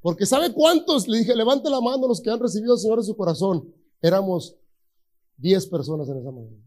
Porque 0.02 0.26
¿sabe 0.26 0.52
cuántos? 0.52 1.08
Le 1.08 1.20
dije, 1.20 1.34
levante 1.34 1.70
la 1.70 1.80
mano 1.80 2.06
los 2.06 2.20
que 2.20 2.28
han 2.28 2.38
recibido 2.38 2.74
al 2.74 2.78
Señor 2.80 2.98
en 2.98 3.04
su 3.04 3.16
corazón. 3.16 3.66
Éramos 4.02 4.58
diez 5.38 5.66
personas 5.66 6.06
en 6.06 6.18
esa 6.18 6.32
mañana. 6.32 6.62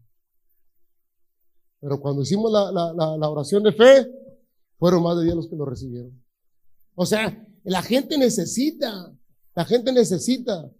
Pero 1.78 2.00
cuando 2.00 2.22
hicimos 2.22 2.50
la, 2.50 2.72
la 2.72 3.30
oración 3.30 3.62
de 3.62 3.70
fe, 3.70 4.23
fueron 4.78 5.02
más 5.02 5.16
de 5.16 5.24
diez 5.24 5.36
los 5.36 5.48
que 5.48 5.56
lo 5.56 5.64
recibieron. 5.64 6.22
O 6.94 7.06
sea, 7.06 7.46
la 7.64 7.82
gente 7.82 8.18
necesita, 8.18 9.12
la 9.54 9.64
gente 9.64 9.92
necesita, 9.92 10.70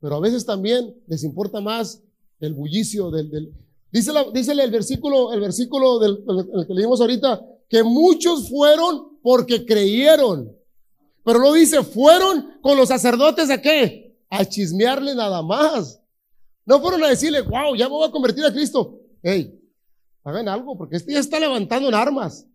pero 0.00 0.16
a 0.16 0.20
veces 0.20 0.44
también 0.44 0.94
les 1.06 1.24
importa 1.24 1.60
más 1.60 2.02
el 2.40 2.54
bullicio 2.54 3.10
del, 3.10 3.30
del 3.30 3.52
dice, 3.90 4.52
el 4.52 4.70
versículo, 4.70 5.32
el 5.32 5.40
versículo 5.40 5.98
del, 5.98 6.24
el 6.54 6.66
que 6.66 6.74
leímos 6.74 7.00
ahorita, 7.00 7.40
que 7.68 7.82
muchos 7.82 8.48
fueron 8.48 9.18
porque 9.22 9.64
creyeron. 9.64 10.54
Pero 11.24 11.38
lo 11.40 11.52
dice, 11.52 11.82
fueron 11.82 12.58
con 12.62 12.76
los 12.76 12.88
sacerdotes 12.88 13.50
a 13.50 13.60
qué? 13.60 14.16
A 14.30 14.44
chismearle 14.44 15.14
nada 15.14 15.42
más. 15.42 16.00
No 16.64 16.80
fueron 16.80 17.02
a 17.04 17.08
decirle, 17.08 17.42
wow, 17.42 17.74
ya 17.76 17.86
me 17.86 17.94
voy 17.94 18.08
a 18.08 18.10
convertir 18.10 18.44
a 18.44 18.52
Cristo. 18.52 19.00
Hey, 19.22 19.58
hagan 20.24 20.48
algo, 20.48 20.76
porque 20.76 20.96
este 20.96 21.12
ya 21.12 21.20
está 21.20 21.40
levantando 21.40 21.88
en 21.88 21.94
armas. 21.94 22.46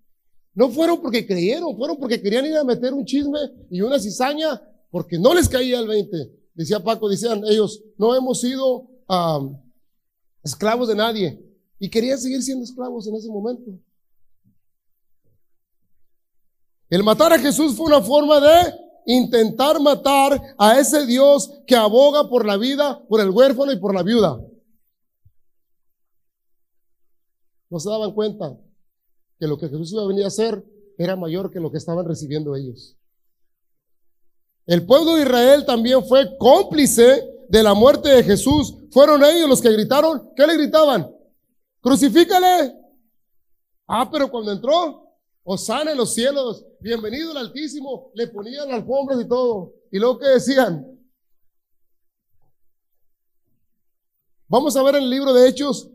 No 0.56 0.70
fueron 0.70 1.02
porque 1.02 1.26
creyeron, 1.26 1.76
fueron 1.76 1.98
porque 1.98 2.22
querían 2.22 2.46
ir 2.46 2.56
a 2.56 2.64
meter 2.64 2.94
un 2.94 3.06
chisme 3.06 3.40
y 3.72 3.82
una 3.82 4.00
cizaña, 4.00 4.62
porque 4.92 5.18
no 5.18 5.34
les 5.34 5.50
caía 5.50 5.80
el 5.80 5.88
20. 5.88 6.18
Decía 6.54 6.80
Paco, 6.80 7.10
decían 7.10 7.44
ellos, 7.46 7.82
no 7.98 8.16
hemos 8.16 8.40
sido 8.40 8.88
esclavos 10.44 10.88
de 10.88 10.96
nadie. 10.96 11.40
Y 11.80 11.90
querían 11.90 12.20
seguir 12.20 12.42
siendo 12.44 12.64
esclavos 12.64 13.08
en 13.08 13.16
ese 13.16 13.30
momento. 13.30 13.72
El 16.90 17.04
matar 17.04 17.34
a 17.34 17.40
Jesús 17.40 17.76
fue 17.76 17.88
una 17.88 18.02
forma 18.02 18.40
de 18.40 18.74
intentar 19.08 19.82
matar 19.82 20.40
a 20.58 20.80
ese 20.80 21.08
Dios 21.08 21.52
que 21.66 21.76
aboga 21.76 22.30
por 22.30 22.46
la 22.46 22.58
vida, 22.58 23.04
por 23.08 23.20
el 23.20 23.32
huérfano 23.32 23.72
y 23.72 23.80
por 23.80 23.96
la 23.96 24.04
viuda. 24.04 24.40
No 27.72 27.80
se 27.80 27.90
daban 27.90 28.14
cuenta 28.14 28.56
que 29.44 29.48
lo 29.48 29.58
que 29.58 29.68
Jesús 29.68 29.92
iba 29.92 30.04
a 30.04 30.08
venir 30.08 30.24
a 30.24 30.28
hacer 30.28 30.64
era 30.98 31.18
mayor 31.18 31.52
que 31.52 31.60
lo 31.60 31.70
que 31.70 31.78
estaban 31.78 32.08
recibiendo 32.08 32.56
ellos. 32.56 32.96
El 34.66 34.86
pueblo 34.86 35.16
de 35.16 35.24
Israel 35.24 35.66
también 35.66 36.02
fue 36.06 36.38
cómplice 36.38 37.22
de 37.50 37.62
la 37.62 37.74
muerte 37.74 38.08
de 38.08 38.24
Jesús. 38.24 38.74
Fueron 38.90 39.22
ellos 39.22 39.50
los 39.50 39.62
que 39.62 39.74
gritaron. 39.74 40.32
¿Qué 40.34 40.48
le 40.48 40.56
gritaban? 40.56 41.14
Crucifícale. 41.82 42.74
Ah, 43.86 44.10
pero 44.10 44.32
cuando 44.32 44.54
entró, 44.54 45.10
Osana 45.44 45.92
en 45.92 45.98
los 45.98 46.14
cielos, 46.14 46.66
bienvenido 46.80 47.32
al 47.32 47.48
Altísimo, 47.48 48.12
le 48.14 48.28
ponían 48.28 48.72
alfombras 48.72 49.20
y 49.20 49.28
todo. 49.28 49.74
Y 49.92 50.00
luego 50.00 50.20
que 50.20 50.28
decían. 50.28 50.88
Vamos 54.48 54.74
a 54.78 54.84
ver 54.84 54.96
en 54.96 55.04
el 55.04 55.10
libro 55.10 55.34
de 55.34 55.50
Hechos, 55.50 55.90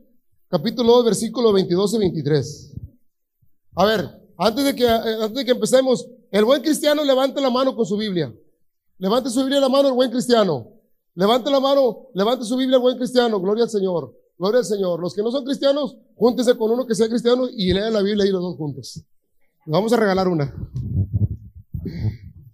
capítulo 0.49 0.97
2, 0.97 1.07
versículo 1.07 1.50
22 1.55 1.95
y 1.95 1.99
23. 1.99 2.68
A 3.78 3.85
ver, 3.85 4.11
antes 4.37 4.64
de 4.64 4.75
que, 4.75 4.85
eh, 4.85 5.23
antes 5.23 5.35
de 5.35 5.44
que 5.44 5.52
empecemos, 5.52 6.04
el 6.32 6.44
buen 6.44 6.61
cristiano 6.62 7.04
levante 7.04 7.40
la 7.40 7.49
mano 7.49 7.76
con 7.76 7.87
su 7.87 7.97
Biblia. 7.97 8.35
Levante 8.99 9.30
su 9.30 9.38
Biblia 9.38 9.61
la 9.61 9.68
mano 9.68 9.87
el 9.87 9.94
buen 9.94 10.11
cristiano. 10.11 10.73
Levante 11.14 11.49
la 11.49 11.61
mano, 11.61 12.08
levante 12.12 12.44
su 12.44 12.56
Biblia 12.56 12.75
el 12.75 12.82
buen 12.82 12.97
cristiano. 12.97 13.40
Gloria 13.40 13.64
al 13.64 13.70
Señor. 13.70 14.12
Gloria 14.37 14.58
al 14.58 14.64
Señor. 14.64 14.99
Los 14.99 15.14
que 15.14 15.23
no 15.23 15.30
son 15.30 15.44
cristianos, 15.44 15.97
júntense 16.16 16.56
con 16.56 16.73
uno 16.73 16.88
que 16.88 16.97
sea 16.97 17.08
cristiano 17.08 17.47
y 17.49 17.73
lean 17.73 17.92
la 17.92 18.02
Biblia 18.02 18.25
ahí 18.25 18.32
los 18.32 18.42
dos 18.42 18.56
juntos. 18.56 19.00
Vamos 19.64 19.92
a 19.92 19.97
regalar 19.97 20.26
una. 20.26 20.52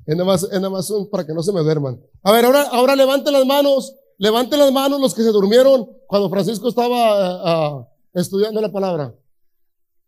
Es 0.05 0.15
nada 0.15 0.27
más, 0.27 0.47
más 0.71 0.93
para 1.11 1.25
que 1.25 1.33
no 1.33 1.43
se 1.43 1.55
me 1.55 1.63
duerman. 1.63 1.99
A 2.23 2.33
ver, 2.33 2.45
ahora, 2.45 2.65
ahora 2.65 2.95
levanten 2.95 3.33
las 3.33 3.47
manos. 3.47 3.97
Levanten 4.19 4.59
las 4.59 4.71
manos 4.71 5.01
los 5.01 5.15
que 5.15 5.23
se 5.23 5.31
durmieron 5.31 5.89
cuando 6.07 6.29
Francisco 6.29 6.69
estaba 6.69 7.79
uh, 7.79 7.87
estudiando 8.13 8.61
la 8.61 8.71
palabra. 8.71 9.15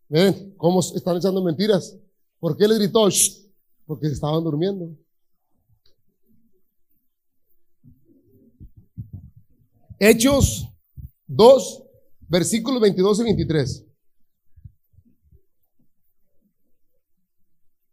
Ven, 0.09 0.53
cómo 0.57 0.79
están 0.79 1.17
echando 1.17 1.43
mentiras. 1.43 1.97
¿Por 2.39 2.55
qué 2.55 2.67
le 2.67 2.75
gritó? 2.75 3.07
Porque 3.85 4.07
estaban 4.07 4.43
durmiendo. 4.43 4.95
Hechos 9.99 10.67
2, 11.25 11.83
versículos 12.27 12.81
22 12.81 13.19
y 13.19 13.23
23. 13.23 13.85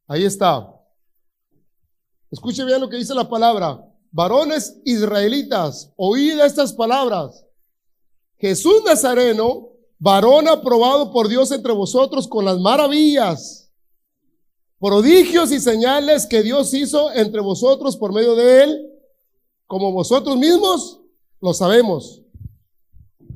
Ahí 0.07 0.25
está. 0.25 0.71
Escuche 2.31 2.65
bien 2.65 2.81
lo 2.81 2.89
que 2.89 2.97
dice 2.97 3.15
la 3.15 3.29
palabra. 3.29 3.91
Varones 4.11 4.81
israelitas, 4.85 5.93
oíd 5.97 6.39
estas 6.41 6.73
palabras. 6.73 7.45
Jesús 8.37 8.83
Nazareno, 8.85 9.71
varón 9.99 10.49
aprobado 10.49 11.13
por 11.13 11.29
Dios 11.29 11.51
entre 11.53 11.73
vosotros 11.73 12.29
con 12.29 12.45
las 12.45 12.59
maravillas, 12.59 13.73
prodigios 14.79 15.51
y 15.53 15.61
señales 15.61 16.27
que 16.27 16.43
Dios 16.43 16.75
hizo 16.75 17.11
entre 17.13 17.41
vosotros 17.41 17.97
por 17.97 18.13
medio 18.13 18.35
de 18.35 18.65
él, 18.65 18.91
como 19.67 19.93
vosotros 19.93 20.37
mismos 20.37 21.01
lo 21.41 21.55
sabemos. 21.55 22.23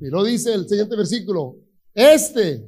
Y 0.00 0.06
lo 0.06 0.22
dice 0.24 0.52
el 0.52 0.68
siguiente 0.68 0.96
versículo. 0.96 1.56
Este, 1.94 2.64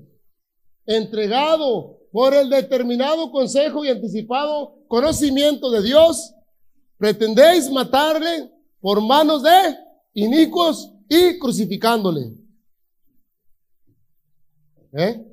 entregado 0.86 1.98
por 2.10 2.34
el 2.34 2.50
determinado 2.50 3.30
consejo 3.30 3.84
y 3.84 3.88
anticipado 3.88 4.74
conocimiento 4.88 5.70
de 5.70 5.82
Dios, 5.82 6.34
pretendéis 6.96 7.70
matarle 7.70 8.50
por 8.80 9.00
manos 9.00 9.42
de 9.42 9.76
inicuos 10.14 10.92
y 11.08 11.38
crucificándole. 11.38 12.39
¿Eh? 14.92 15.24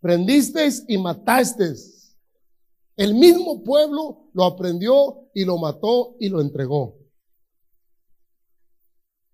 Prendisteis 0.00 0.84
y 0.86 0.98
matasteis. 0.98 2.16
El 2.96 3.14
mismo 3.14 3.62
pueblo 3.62 4.28
lo 4.32 4.44
aprendió 4.44 5.28
y 5.34 5.44
lo 5.44 5.58
mató 5.58 6.16
y 6.18 6.28
lo 6.28 6.40
entregó. 6.40 6.96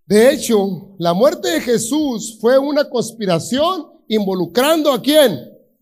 De 0.07 0.33
hecho, 0.33 0.97
la 0.99 1.15
muerte 1.15 1.49
de 1.49 1.61
Jesús 1.61 2.39
fue 2.41 2.59
una 2.59 2.89
conspiración 2.89 3.93
involucrando 4.09 4.93
a 4.93 5.01
quién? 5.01 5.39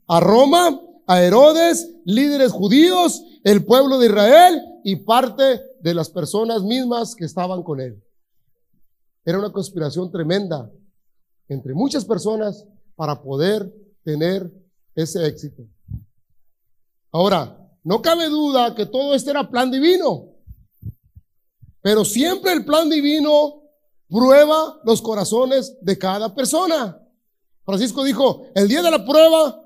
A 0.06 0.20
Roma, 0.20 0.80
a 1.06 1.22
Herodes, 1.22 1.90
líderes 2.04 2.52
judíos, 2.52 3.24
el 3.44 3.64
pueblo 3.64 3.98
de 3.98 4.06
Israel 4.06 4.62
y 4.84 4.96
parte 4.96 5.60
de 5.80 5.94
las 5.94 6.10
personas 6.10 6.62
mismas 6.62 7.14
que 7.14 7.24
estaban 7.24 7.62
con 7.62 7.80
él. 7.80 8.02
Era 9.24 9.38
una 9.38 9.52
conspiración 9.52 10.10
tremenda 10.10 10.70
entre 11.50 11.74
muchas 11.74 12.04
personas 12.04 12.64
para 12.94 13.20
poder 13.20 13.74
tener 14.04 14.50
ese 14.94 15.26
éxito. 15.26 15.64
Ahora, 17.10 17.56
no 17.82 18.00
cabe 18.00 18.28
duda 18.28 18.74
que 18.74 18.86
todo 18.86 19.14
esto 19.14 19.30
era 19.30 19.50
plan 19.50 19.70
divino, 19.70 20.28
pero 21.82 22.04
siempre 22.04 22.52
el 22.52 22.64
plan 22.64 22.88
divino 22.88 23.62
prueba 24.08 24.80
los 24.84 25.02
corazones 25.02 25.76
de 25.80 25.98
cada 25.98 26.34
persona. 26.34 27.00
Francisco 27.64 28.04
dijo, 28.04 28.46
el 28.54 28.68
día 28.68 28.82
de 28.82 28.90
la 28.90 29.04
prueba, 29.04 29.60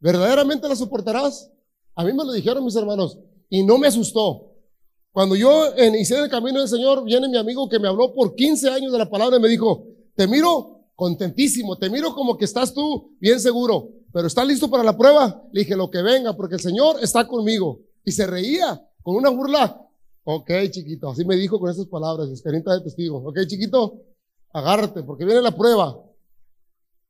¿verdaderamente 0.00 0.68
la 0.68 0.76
soportarás? 0.76 1.50
A 1.94 2.04
mí 2.04 2.12
me 2.12 2.24
lo 2.24 2.32
dijeron 2.32 2.64
mis 2.64 2.76
hermanos 2.76 3.18
y 3.48 3.62
no 3.64 3.78
me 3.78 3.86
asustó. 3.86 4.52
Cuando 5.12 5.34
yo 5.34 5.74
inicié 5.78 6.18
el 6.18 6.28
camino 6.28 6.58
del 6.60 6.68
Señor, 6.68 7.04
viene 7.04 7.28
mi 7.28 7.38
amigo 7.38 7.68
que 7.68 7.78
me 7.78 7.88
habló 7.88 8.12
por 8.12 8.34
15 8.34 8.68
años 8.68 8.92
de 8.92 8.98
la 8.98 9.08
palabra 9.08 9.38
y 9.38 9.40
me 9.40 9.48
dijo, 9.48 9.86
te 10.18 10.26
miro 10.26 10.80
contentísimo, 10.96 11.78
te 11.78 11.88
miro 11.88 12.12
como 12.12 12.36
que 12.36 12.44
estás 12.44 12.74
tú 12.74 13.16
bien 13.20 13.38
seguro, 13.38 13.88
pero 14.12 14.26
¿estás 14.26 14.44
listo 14.48 14.68
para 14.68 14.82
la 14.82 14.98
prueba? 14.98 15.44
Le 15.52 15.60
dije, 15.60 15.76
lo 15.76 15.88
que 15.92 16.02
venga, 16.02 16.36
porque 16.36 16.56
el 16.56 16.60
Señor 16.60 16.96
está 17.00 17.28
conmigo. 17.28 17.82
Y 18.04 18.10
se 18.10 18.26
reía 18.26 18.84
con 19.00 19.14
una 19.14 19.30
burla 19.30 19.80
Ok, 20.24 20.50
chiquito, 20.70 21.08
así 21.08 21.24
me 21.24 21.36
dijo 21.36 21.60
con 21.60 21.70
esas 21.70 21.86
palabras, 21.86 22.28
experiencia 22.30 22.72
de 22.72 22.80
testigo. 22.80 23.18
Ok, 23.28 23.38
chiquito, 23.46 24.02
agárrate, 24.52 25.04
porque 25.04 25.24
viene 25.24 25.40
la 25.40 25.56
prueba. 25.56 26.02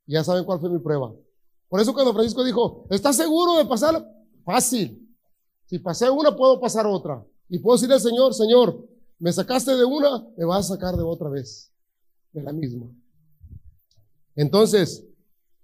Ya 0.07 0.23
saben 0.23 0.45
cuál 0.45 0.61
fue 0.61 0.69
mi 0.69 0.79
prueba. 0.79 1.13
Por 1.69 1.81
eso 1.81 1.95
cuando 1.95 2.13
Francisco 2.13 2.45
dijo, 2.45 2.87
¿estás 2.91 3.17
seguro 3.17 3.57
de 3.57 3.65
pasar? 3.65 4.07
Fácil. 4.45 5.17
Si 5.65 5.79
pasé 5.79 6.11
una, 6.11 6.37
puedo 6.37 6.61
pasar 6.61 6.87
otra. 6.87 7.25
Y 7.49 7.59
puedo 7.59 7.77
decirle 7.77 7.95
al 7.95 8.01
Señor, 8.03 8.35
Señor, 8.35 8.87
me 9.19 9.33
sacaste 9.33 9.75
de 9.75 9.85
una, 9.85 10.25
me 10.37 10.45
vas 10.45 10.71
a 10.71 10.75
sacar 10.75 10.95
de 10.95 11.03
otra 11.03 11.31
vez. 11.31 11.73
De 12.33 12.43
la 12.43 12.53
misma. 12.53 12.87
Entonces, 14.35 15.05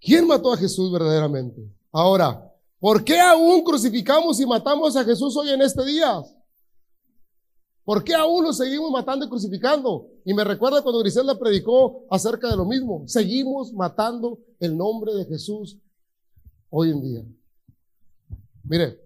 ¿quién 0.00 0.26
mató 0.26 0.52
a 0.52 0.56
Jesús 0.56 0.90
verdaderamente? 0.90 1.62
Ahora, 1.92 2.52
¿por 2.80 3.04
qué 3.04 3.20
aún 3.20 3.62
crucificamos 3.62 4.40
y 4.40 4.46
matamos 4.46 4.96
a 4.96 5.04
Jesús 5.04 5.36
hoy 5.36 5.50
en 5.50 5.62
este 5.62 5.84
día? 5.84 6.22
¿Por 7.84 8.02
qué 8.02 8.14
aún 8.14 8.44
lo 8.44 8.52
seguimos 8.52 8.90
matando 8.90 9.26
y 9.26 9.28
crucificando? 9.28 10.08
Y 10.24 10.32
me 10.32 10.42
recuerda 10.42 10.82
cuando 10.82 11.00
Griselda 11.00 11.38
predicó 11.38 12.06
acerca 12.10 12.48
de 12.48 12.56
lo 12.56 12.64
mismo. 12.64 13.04
Seguimos 13.06 13.72
matando 13.74 14.38
el 14.58 14.76
nombre 14.76 15.14
de 15.14 15.26
Jesús 15.26 15.76
hoy 16.70 16.90
en 16.90 17.02
día. 17.02 17.24
Mire, 18.64 18.98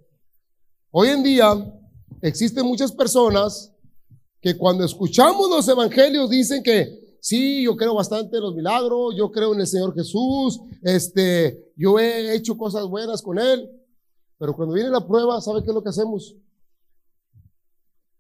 hoy 0.93 1.09
en 1.09 1.23
día 1.25 1.81
existen 2.23 2.65
muchas 2.65 2.93
personas 2.93 3.75
que 4.41 4.57
cuando 4.57 4.85
escuchamos 4.85 5.51
los 5.51 5.67
evangelios 5.69 6.31
dicen 6.31 6.63
que 6.63 6.98
sí, 7.21 7.65
yo 7.65 7.77
creo 7.77 7.95
bastante 7.95 8.37
en 8.37 8.43
los 8.43 8.55
milagros, 8.55 9.15
yo 9.17 9.31
creo 9.31 9.55
en 9.55 9.61
el 9.61 9.67
Señor 9.67 9.95
Jesús, 9.95 10.61
este, 10.83 11.73
yo 11.77 11.99
he 11.99 12.35
hecho 12.35 12.57
cosas 12.57 12.87
buenas 12.87 13.23
con 13.23 13.39
Él, 13.39 13.71
pero 14.39 14.55
cuando 14.55 14.75
viene 14.75 14.91
la 14.91 15.07
prueba, 15.07 15.41
¿sabe 15.41 15.63
qué 15.63 15.71
es 15.71 15.75
lo 15.75 15.83
que 15.83 15.91
hacemos? 15.91 16.37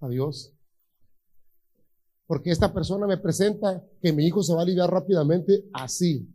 a 0.00 0.08
Dios. 0.08 0.54
Porque 2.26 2.50
esta 2.50 2.72
persona 2.72 3.06
me 3.06 3.16
presenta 3.16 3.84
que 4.00 4.12
mi 4.12 4.26
hijo 4.26 4.42
se 4.42 4.52
va 4.52 4.60
a 4.60 4.62
aliviar 4.62 4.90
rápidamente 4.90 5.64
así. 5.72 6.28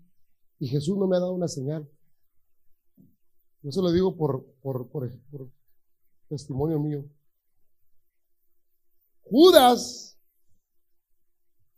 Y 0.59 0.67
Jesús 0.67 0.97
no 0.97 1.07
me 1.07 1.17
ha 1.17 1.19
dado 1.19 1.33
una 1.33 1.47
señal. 1.47 1.87
Yo 3.61 3.71
se 3.71 3.81
lo 3.81 3.91
digo 3.91 4.15
por, 4.17 4.45
por, 4.61 4.89
testimonio 6.27 6.79
mío. 6.79 7.05
Judas, 9.21 10.17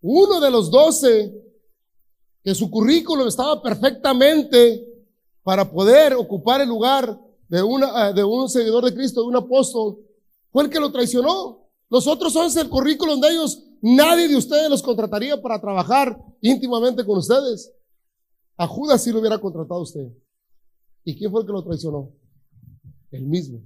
uno 0.07 0.39
de 0.39 0.51
los 0.51 0.69
doce, 0.69 1.33
que 2.43 2.53
su 2.53 2.69
currículum 2.69 3.27
estaba 3.27 3.59
perfectamente 3.59 4.88
para 5.41 5.69
poder 5.69 6.13
ocupar 6.13 6.62
el 6.62 6.69
lugar 6.69 7.19
de, 7.47 7.63
una, 7.63 8.13
de 8.13 8.24
un 8.24 8.47
seguidor 8.47 8.85
de 8.85 8.93
Cristo, 8.93 9.21
de 9.21 9.27
un 9.29 9.35
apóstol, 9.35 9.97
fue 10.51 10.65
el 10.65 10.69
que 10.69 10.79
lo 10.79 10.91
traicionó. 10.91 11.67
Los 11.89 12.05
otros 12.05 12.35
once, 12.35 12.62
el 12.62 12.69
currículum 12.69 13.19
de 13.19 13.29
ellos, 13.29 13.63
nadie 13.81 14.27
de 14.27 14.35
ustedes 14.35 14.69
los 14.69 14.83
contrataría 14.83 15.41
para 15.41 15.59
trabajar 15.59 16.24
íntimamente 16.39 17.03
con 17.03 17.17
ustedes. 17.17 17.74
A 18.57 18.67
Judas 18.67 19.03
sí 19.03 19.12
lo 19.12 19.19
hubiera 19.19 19.39
contratado 19.39 19.81
usted. 19.81 20.07
¿Y 21.03 21.17
quién 21.17 21.31
fue 21.31 21.41
el 21.41 21.47
que 21.47 21.53
lo 21.53 21.63
traicionó? 21.63 22.12
El 23.09 23.25
mismo. 23.25 23.59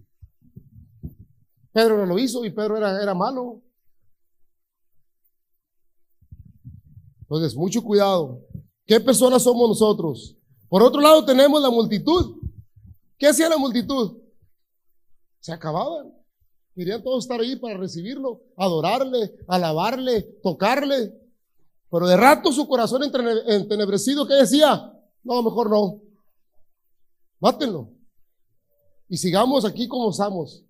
Pedro 1.74 1.98
no 1.98 2.06
lo 2.06 2.18
hizo 2.18 2.46
y 2.46 2.50
Pedro 2.50 2.78
era 2.78 3.14
malo. 3.14 3.62
Entonces, 7.30 7.56
mucho 7.56 7.84
cuidado. 7.84 8.44
¿Qué 8.88 9.00
personas 9.00 9.44
somos 9.44 9.70
nosotros? 9.70 10.36
Por 10.68 10.82
otro 10.82 11.00
lado, 11.00 11.24
tenemos 11.24 11.62
la 11.62 11.70
multitud. 11.70 12.38
¿Qué 13.20 13.28
hacía 13.28 13.48
la 13.48 13.58
multitud? 13.58 14.18
Se 15.40 15.54
acababan. 15.54 16.12
Querían 16.74 17.04
todos 17.04 17.26
estar 17.26 17.40
ahí 17.40 17.56
para 17.56 17.78
recibirlo, 17.78 18.42
adorarle, 18.58 19.36
alabarle, 19.48 20.24
tocarle. 20.42 21.14
Pero 21.92 22.08
de 22.08 22.18
rato 22.18 22.52
su 22.52 22.68
corazón 22.68 23.04
entenebrecido, 23.04 24.26
¿qué 24.26 24.34
decía? 24.34 24.92
No, 25.24 25.44
mejor 25.44 25.70
no. 25.70 26.02
Mátenlo. 27.40 27.92
Y 29.08 29.18
sigamos 29.18 29.66
aquí 29.66 29.88
como 29.88 30.10
estamos. 30.10 30.64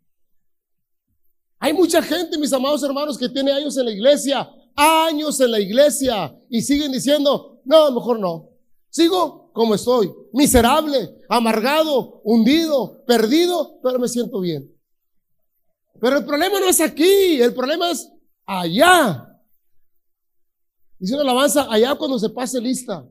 Hay 1.57 1.73
mucha 1.73 2.01
gente, 2.01 2.37
mis 2.37 2.51
amados 2.51 2.83
hermanos, 2.83 3.17
que 3.17 3.29
tiene 3.29 3.51
años 3.51 3.77
en 3.77 3.85
la 3.85 3.91
iglesia, 3.91 4.49
años 4.79 5.39
en 5.41 5.51
la 5.51 5.59
iglesia, 5.59 6.35
y 6.49 6.61
siguen 6.61 6.91
diciendo, 6.91 7.61
no, 7.65 7.91
mejor 7.91 8.19
no. 8.19 8.49
Sigo 8.89 9.51
como 9.53 9.75
estoy, 9.75 10.11
miserable, 10.31 11.17
amargado, 11.27 12.21
hundido, 12.23 13.03
perdido, 13.05 13.79
pero 13.83 13.99
me 13.99 14.07
siento 14.07 14.39
bien. 14.39 14.73
Pero 15.99 16.17
el 16.17 16.25
problema 16.25 16.59
no 16.59 16.67
es 16.67 16.79
aquí, 16.79 17.41
el 17.41 17.53
problema 17.53 17.91
es 17.91 18.09
allá. 18.45 19.25
Dice 20.97 21.13
una 21.13 21.23
alabanza, 21.23 21.67
allá 21.69 21.95
cuando 21.95 22.17
se 22.17 22.29
pase 22.29 22.61
lista. 22.61 23.05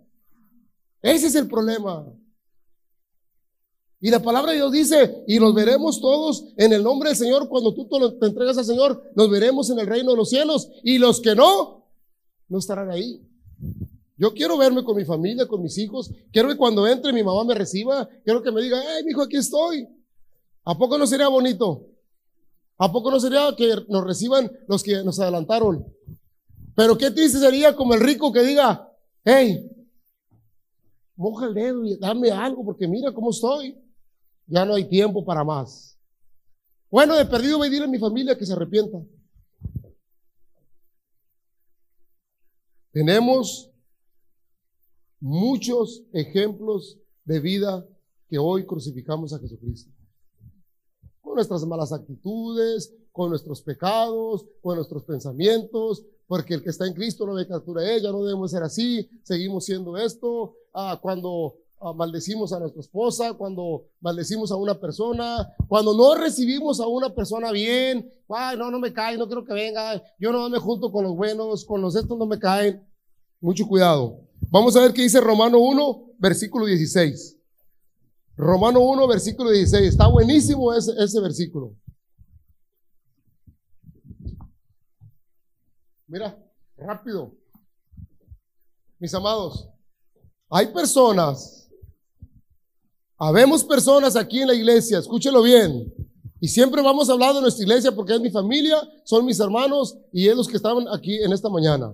Ese 1.03 1.27
es 1.27 1.35
el 1.35 1.49
problema. 1.49 2.07
Y 4.01 4.11
la 4.11 4.23
palabra 4.23 4.53
de 4.53 4.59
Dios 4.59 4.71
dice, 4.71 5.25
y 5.27 5.39
los 5.41 5.53
veremos 5.55 6.01
todos 6.01 6.45
en 6.57 6.73
el 6.73 6.85
nombre 6.85 7.11
del 7.11 7.17
Señor, 7.17 7.49
cuando 7.49 7.75
tú 7.75 7.89
te 8.21 8.27
entregas 8.27 8.57
al 8.57 8.65
Señor, 8.65 9.03
nos 9.17 9.29
veremos 9.29 9.71
en 9.71 9.81
el 9.81 9.87
reino 9.87 10.13
de 10.13 10.17
los 10.17 10.31
cielos. 10.31 10.71
Y 10.85 10.99
los 10.99 11.21
que 11.21 11.35
no, 11.35 11.85
no 12.49 12.59
estarán 12.59 12.91
ahí. 12.91 13.21
Yo 14.17 14.33
quiero 14.35 14.57
verme 14.57 14.85
con 14.85 14.97
mi 14.97 15.05
familia, 15.05 15.47
con 15.47 15.63
mis 15.63 15.79
hijos. 15.79 16.13
Quiero 16.33 16.49
que 16.49 16.57
cuando 16.57 16.87
entre 16.87 17.13
mi 17.13 17.25
mamá 17.25 17.45
me 17.45 17.55
reciba. 17.55 18.09
Quiero 18.25 18.43
que 18.43 18.53
me 18.53 18.63
diga, 18.63 18.81
hey, 18.81 19.03
mi 19.05 19.11
hijo, 19.11 19.23
aquí 19.23 19.37
estoy. 19.37 19.89
¿A 20.65 20.77
poco 20.77 20.97
no 20.97 21.07
sería 21.07 21.29
bonito? 21.29 21.87
¿A 22.79 22.93
poco 22.93 23.11
no 23.11 23.19
sería 23.19 23.53
que 23.57 23.75
nos 23.89 24.05
reciban 24.05 24.51
los 24.69 24.85
que 24.85 25.03
nos 25.03 25.19
adelantaron? 25.19 25.85
Pero 26.77 26.97
qué 26.97 27.11
triste 27.11 27.39
sería 27.39 27.75
como 27.75 27.95
el 27.95 28.01
rico 28.01 28.33
que 28.33 28.43
diga, 28.43 28.89
hey, 29.25 29.69
moja 31.17 31.47
el 31.47 31.55
dedo 31.55 31.85
y 31.85 31.97
dame 31.97 32.31
algo 32.31 32.65
porque 32.65 32.87
mira 32.87 33.13
cómo 33.13 33.31
estoy. 33.31 33.77
Ya 34.49 34.65
no 34.65 34.75
hay 34.75 34.89
tiempo 34.89 35.25
para 35.25 35.45
más. 35.45 35.97
Bueno, 36.91 37.15
de 37.17 37.27
perdido 37.27 37.59
voy 37.59 37.77
a 37.77 37.85
a 37.85 37.87
mi 37.87 37.99
familia 37.99 38.37
que 38.37 38.47
se 38.47 38.55
arrepienta. 38.55 38.99
Tenemos 42.91 43.71
muchos 45.21 46.03
ejemplos 46.13 46.99
de 47.25 47.41
vida 47.41 47.87
que 48.27 48.39
hoy 48.39 48.65
crucificamos 48.65 49.35
a 49.35 49.39
Jesucristo. 49.39 49.93
Con 51.21 51.35
nuestras 51.35 51.65
malas 51.67 51.93
actitudes, 51.93 52.95
con 53.13 53.29
nuestros 53.29 53.61
pecados, 53.63 54.47
con 54.63 54.77
nuestros 54.77 55.05
pensamientos, 55.05 56.05
porque 56.27 56.55
el 56.55 56.63
que 56.63 56.71
está 56.71 56.87
en 56.87 56.95
Cristo 56.95 57.27
no 57.27 57.35
ve 57.35 57.47
captura 57.47 57.91
ella, 57.91 58.11
no 58.11 58.25
debemos 58.25 58.51
ser 58.51 58.63
así, 58.63 59.11
seguimos 59.23 59.67
siendo 59.67 59.97
esto. 59.99 60.55
Ah, 60.73 60.99
cuando 61.03 61.57
maldecimos 61.97 62.53
a 62.53 62.59
nuestra 62.59 62.81
esposa, 62.81 63.35
cuando 63.35 63.87
maldecimos 64.01 64.51
a 64.51 64.57
una 64.57 64.79
persona, 64.79 65.49
cuando 65.69 65.95
no 65.95 66.15
recibimos 66.15 66.81
a 66.81 66.87
una 66.87 67.15
persona 67.15 67.51
bien, 67.53 68.13
ay, 68.29 68.57
no, 68.57 68.71
no 68.71 68.79
me 68.79 68.93
cae, 68.93 69.17
no 69.17 69.27
quiero 69.27 69.45
que 69.45 69.55
venga, 69.55 70.03
yo 70.19 70.33
no 70.33 70.49
me 70.49 70.59
junto 70.59 70.91
con 70.91 71.05
los 71.05 71.17
buenos, 71.17 71.65
con 71.65 71.81
los 71.81 71.95
estos 71.97 72.19
no 72.19 72.27
me 72.27 72.39
caen. 72.39 72.85
Mucho 73.41 73.67
cuidado. 73.67 74.21
Vamos 74.51 74.75
a 74.77 74.81
ver 74.81 74.93
qué 74.93 75.03
dice 75.03 75.21
Romano 75.21 75.59
1, 75.59 76.15
versículo 76.19 76.67
16. 76.67 77.37
Romano 78.37 78.81
1, 78.81 79.07
versículo 79.07 79.51
16. 79.51 79.89
Está 79.89 80.09
buenísimo 80.09 80.73
ese, 80.75 80.93
ese 80.99 81.21
versículo. 81.21 81.77
Mira, 86.07 86.37
rápido. 86.77 87.33
Mis 88.99 89.15
amados, 89.15 89.69
hay 90.51 90.67
personas, 90.73 91.68
habemos 93.19 93.65
personas 93.65 94.17
aquí 94.17 94.41
en 94.41 94.49
la 94.49 94.55
iglesia, 94.55 94.99
escúchelo 94.99 95.43
bien, 95.43 95.93
y 96.41 96.49
siempre 96.49 96.81
vamos 96.83 97.09
a 97.09 97.13
hablar 97.13 97.35
de 97.35 97.41
nuestra 97.41 97.65
iglesia 97.65 97.93
porque 97.93 98.15
es 98.15 98.21
mi 98.21 98.31
familia, 98.31 98.77
son 99.05 99.25
mis 99.25 99.41
hermanos 99.41 99.99
y 100.13 100.29
es 100.29 100.37
los 100.37 100.47
que 100.47 100.57
estaban 100.57 100.87
aquí 100.93 101.17
en 101.17 101.33
esta 101.33 101.49
mañana. 101.49 101.93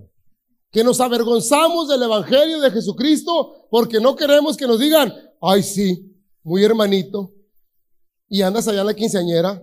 Que 0.71 0.85
nos 0.85 1.01
avergonzamos 1.01 1.89
del 1.89 2.03
Evangelio 2.03 2.61
de 2.61 2.71
Jesucristo 2.71 3.67
porque 3.71 4.01
no 4.01 4.15
queremos 4.15 4.57
que 4.57 4.67
nos 4.67 4.79
digan, 4.79 5.15
ay 5.41 5.63
sí, 5.63 6.15
muy 6.43 6.63
hermanito, 6.63 7.33
y 8.29 8.43
andas 8.43 8.69
allá 8.69 8.83
en 8.83 8.87
la 8.87 8.95
quinceañera, 8.95 9.63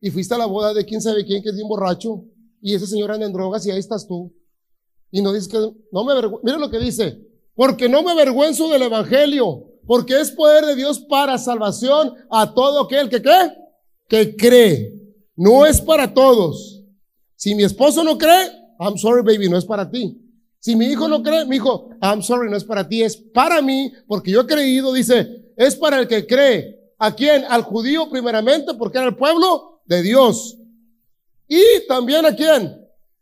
y 0.00 0.10
fuiste 0.10 0.34
a 0.34 0.38
la 0.38 0.46
boda 0.46 0.74
de 0.74 0.84
quién 0.84 1.00
sabe 1.00 1.24
quién 1.24 1.42
que 1.42 1.50
es 1.50 1.54
bien 1.54 1.68
borracho, 1.68 2.24
y 2.60 2.74
ese 2.74 2.86
señor 2.86 3.12
anda 3.12 3.26
en 3.26 3.32
drogas 3.32 3.64
y 3.66 3.70
ahí 3.70 3.78
estás 3.78 4.08
tú. 4.08 4.34
Y 5.10 5.22
no 5.22 5.32
dices 5.32 5.48
que, 5.48 5.58
no 5.92 6.04
me 6.04 6.12
avergüenzo, 6.12 6.40
mira 6.42 6.58
lo 6.58 6.70
que 6.70 6.78
dice, 6.78 7.20
porque 7.54 7.88
no 7.88 8.02
me 8.02 8.10
avergüenzo 8.10 8.68
del 8.68 8.82
Evangelio, 8.82 9.73
porque 9.86 10.20
es 10.20 10.30
poder 10.30 10.64
de 10.64 10.76
Dios 10.76 11.00
para 11.00 11.38
salvación 11.38 12.14
a 12.30 12.54
todo 12.54 12.80
aquel 12.80 13.08
que 13.08 13.22
cree, 13.22 13.52
que 14.08 14.36
cree. 14.36 14.92
No 15.36 15.66
es 15.66 15.80
para 15.80 16.12
todos. 16.12 16.82
Si 17.36 17.54
mi 17.54 17.64
esposo 17.64 18.04
no 18.04 18.16
cree, 18.16 18.50
I'm 18.78 18.96
sorry 18.96 19.22
baby, 19.22 19.48
no 19.48 19.58
es 19.58 19.64
para 19.64 19.90
ti. 19.90 20.20
Si 20.60 20.74
mi 20.76 20.86
hijo 20.86 21.08
no 21.08 21.22
cree, 21.22 21.44
mi 21.44 21.56
hijo, 21.56 21.90
I'm 22.00 22.22
sorry, 22.22 22.48
no 22.48 22.56
es 22.56 22.64
para 22.64 22.88
ti, 22.88 23.02
es 23.02 23.16
para 23.16 23.60
mí, 23.60 23.92
porque 24.06 24.30
yo 24.30 24.40
he 24.40 24.46
creído, 24.46 24.92
dice, 24.94 25.52
es 25.56 25.76
para 25.76 25.98
el 25.98 26.08
que 26.08 26.26
cree. 26.26 26.80
¿A 26.98 27.14
quién? 27.14 27.44
Al 27.44 27.62
judío 27.62 28.08
primeramente, 28.08 28.72
porque 28.74 28.98
era 28.98 29.08
el 29.08 29.16
pueblo 29.16 29.82
de 29.84 30.02
Dios. 30.02 30.56
Y 31.46 31.86
también 31.86 32.24
a 32.24 32.34
quién? 32.34 32.80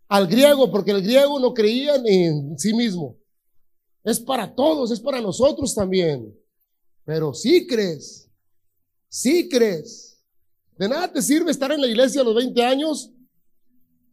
Al 0.09 0.29
griego, 0.29 0.71
porque 0.71 0.93
el 0.93 1.03
griego 1.03 1.41
no 1.41 1.53
creía 1.53 1.97
en 1.97 2.57
sí 2.59 2.73
mismo. 2.75 3.17
Es 4.05 4.21
para 4.21 4.55
todos, 4.55 4.91
es 4.91 5.01
para 5.01 5.21
nosotros 5.21 5.75
también. 5.75 6.33
Pero 7.05 7.35
si 7.35 7.67
crees, 7.67 8.31
si 9.09 9.49
crees. 9.49 10.23
De 10.79 10.89
nada 10.89 11.13
te 11.13 11.23
sirve 11.23 11.51
estar 11.51 11.71
en 11.73 11.81
la 11.81 11.87
iglesia 11.87 12.23
a 12.23 12.25
los 12.25 12.35
20 12.35 12.63
años 12.63 13.11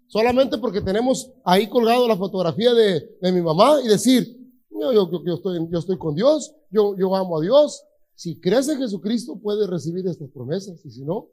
solamente 0.07 0.57
porque 0.57 0.81
tenemos 0.81 1.31
ahí 1.45 1.69
colgado 1.69 2.07
la 2.07 2.17
fotografía 2.17 2.73
de, 2.73 3.17
mi 3.31 3.41
mamá 3.41 3.79
y 3.83 3.87
decir, 3.87 4.37
yo, 4.69 5.09
estoy, 5.35 5.67
yo 5.71 5.79
estoy 5.79 5.97
con 5.97 6.15
Dios, 6.15 6.53
yo, 6.69 6.95
yo 6.97 7.15
amo 7.15 7.37
a 7.37 7.41
Dios. 7.41 7.83
Si 8.15 8.39
crees 8.39 8.67
en 8.67 8.79
Jesucristo, 8.79 9.39
puedes 9.41 9.67
recibir 9.69 10.05
estas 10.07 10.29
promesas. 10.29 10.83
Y 10.85 10.91
si 10.91 11.03
no, 11.03 11.29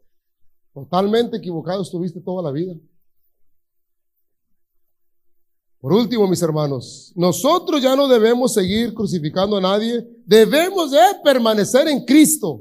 Totalmente 0.77 1.39
equivocado 1.39 1.81
estuviste 1.81 2.21
toda 2.21 2.43
la 2.43 2.51
vida. 2.51 2.75
Por 5.81 5.95
último, 5.95 6.29
mis 6.29 6.43
hermanos, 6.43 7.15
nosotros 7.17 7.81
ya 7.81 7.97
no 7.97 8.07
debemos 8.09 8.53
seguir 8.53 8.93
crucificando 8.93 9.57
a 9.57 9.63
nadie, 9.63 10.07
debemos 10.27 10.91
de 10.91 11.01
permanecer 11.25 11.89
en 11.89 12.05
Cristo. 12.05 12.61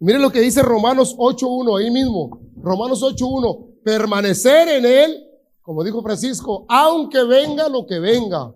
Miren 0.00 0.22
lo 0.22 0.32
que 0.32 0.40
dice 0.40 0.62
Romanos 0.62 1.14
8.1, 1.16 1.78
ahí 1.78 1.90
mismo, 1.92 2.40
Romanos 2.56 3.02
8.1, 3.02 3.82
permanecer 3.84 4.68
en 4.68 4.84
Él, 4.84 5.24
como 5.60 5.84
dijo 5.84 6.02
Francisco, 6.02 6.66
aunque 6.68 7.22
venga 7.22 7.68
lo 7.68 7.86
que 7.86 8.00
venga. 8.00 8.52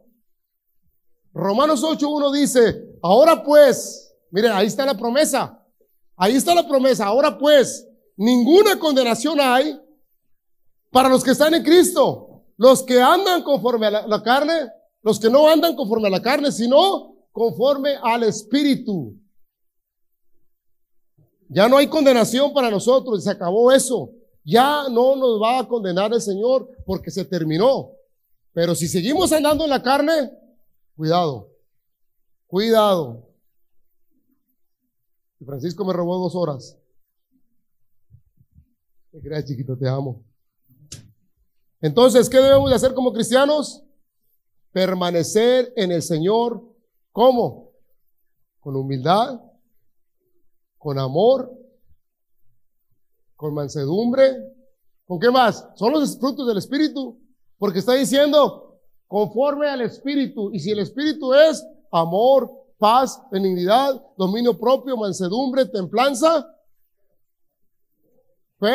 Romanos 1.33 1.85
8.1 1.85 2.33
dice, 2.33 2.98
ahora 3.02 3.44
pues, 3.44 4.12
miren, 4.30 4.52
ahí 4.52 4.66
está 4.66 4.85
la 4.85 4.96
promesa, 4.96 5.61
Ahí 6.16 6.37
está 6.37 6.54
la 6.54 6.66
promesa. 6.66 7.07
Ahora 7.07 7.37
pues, 7.38 7.87
ninguna 8.16 8.78
condenación 8.78 9.40
hay 9.40 9.80
para 10.90 11.09
los 11.09 11.24
que 11.24 11.33
están 11.33 11.54
en 11.54 11.62
Cristo. 11.62 12.44
Los 12.57 12.83
que 12.83 13.00
andan 13.00 13.42
conforme 13.42 13.87
a 13.87 14.07
la, 14.07 14.22
carne, 14.22 14.54
los 15.02 15.18
que 15.18 15.28
no 15.28 15.48
andan 15.48 15.74
conforme 15.74 16.07
a 16.07 16.11
la 16.11 16.22
carne, 16.22 16.52
sino 16.52 17.13
conforme 17.34 17.96
al 18.00 18.22
Espíritu. 18.22 19.20
Ya 21.48 21.68
no 21.68 21.76
hay 21.76 21.88
condenación 21.88 22.54
para 22.54 22.70
nosotros, 22.70 23.24
se 23.24 23.30
acabó 23.30 23.72
eso. 23.72 24.12
Ya 24.44 24.88
no 24.88 25.16
nos 25.16 25.42
va 25.42 25.58
a 25.58 25.66
condenar 25.66 26.12
el 26.12 26.20
Señor 26.20 26.70
porque 26.86 27.10
se 27.10 27.24
terminó. 27.24 27.90
Pero 28.52 28.74
si 28.76 28.86
seguimos 28.86 29.32
andando 29.32 29.64
en 29.64 29.70
la 29.70 29.82
carne, 29.82 30.30
cuidado, 30.94 31.50
cuidado. 32.46 33.28
Francisco 35.44 35.84
me 35.84 35.92
robó 35.92 36.18
dos 36.18 36.36
horas. 36.36 36.78
Gracias, 39.12 39.50
chiquito, 39.50 39.76
te 39.76 39.88
amo. 39.88 40.24
Entonces, 41.80 42.30
¿qué 42.30 42.38
debemos 42.38 42.70
de 42.70 42.76
hacer 42.76 42.94
como 42.94 43.12
cristianos? 43.12 43.82
Permanecer 44.72 45.72
en 45.76 45.90
el 45.90 46.00
Señor. 46.00 46.73
¿Cómo? 47.14 47.70
Con 48.59 48.74
humildad, 48.74 49.40
con 50.77 50.98
amor, 50.98 51.48
con 53.37 53.55
mansedumbre. 53.55 54.35
¿Con 55.07 55.20
qué 55.20 55.31
más? 55.31 55.68
Son 55.77 55.92
los 55.92 56.18
frutos 56.18 56.44
del 56.48 56.59
Espíritu. 56.59 57.22
Porque 57.57 57.79
está 57.79 57.92
diciendo, 57.92 58.81
conforme 59.07 59.68
al 59.68 59.83
Espíritu. 59.83 60.53
Y 60.53 60.59
si 60.59 60.72
el 60.72 60.81
Espíritu 60.81 61.33
es 61.33 61.64
amor, 61.92 62.50
paz, 62.79 63.22
benignidad, 63.31 64.05
dominio 64.18 64.59
propio, 64.59 64.96
mansedumbre, 64.96 65.66
templanza, 65.66 66.44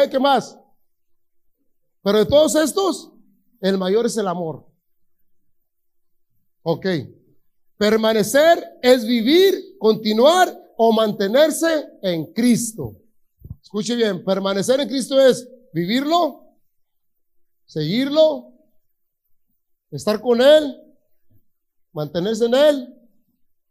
¿qué 0.09 0.19
más? 0.19 0.57
Pero 2.01 2.19
de 2.19 2.25
todos 2.25 2.55
estos, 2.55 3.11
el 3.59 3.77
mayor 3.77 4.05
es 4.05 4.15
el 4.15 4.29
amor. 4.29 4.65
Ok. 6.63 6.85
Permanecer 7.79 8.77
es 8.81 9.05
vivir, 9.05 9.77
continuar 9.79 10.53
o 10.75 10.91
mantenerse 10.91 11.87
en 12.01 12.33
Cristo. 12.33 12.97
Escuche 13.63 13.95
bien, 13.95 14.21
permanecer 14.25 14.81
en 14.81 14.89
Cristo 14.89 15.17
es 15.17 15.49
vivirlo, 15.71 16.43
seguirlo, 17.65 18.51
estar 19.91 20.19
con 20.19 20.41
Él, 20.41 20.75
mantenerse 21.93 22.47
en 22.47 22.53
Él, 22.53 22.95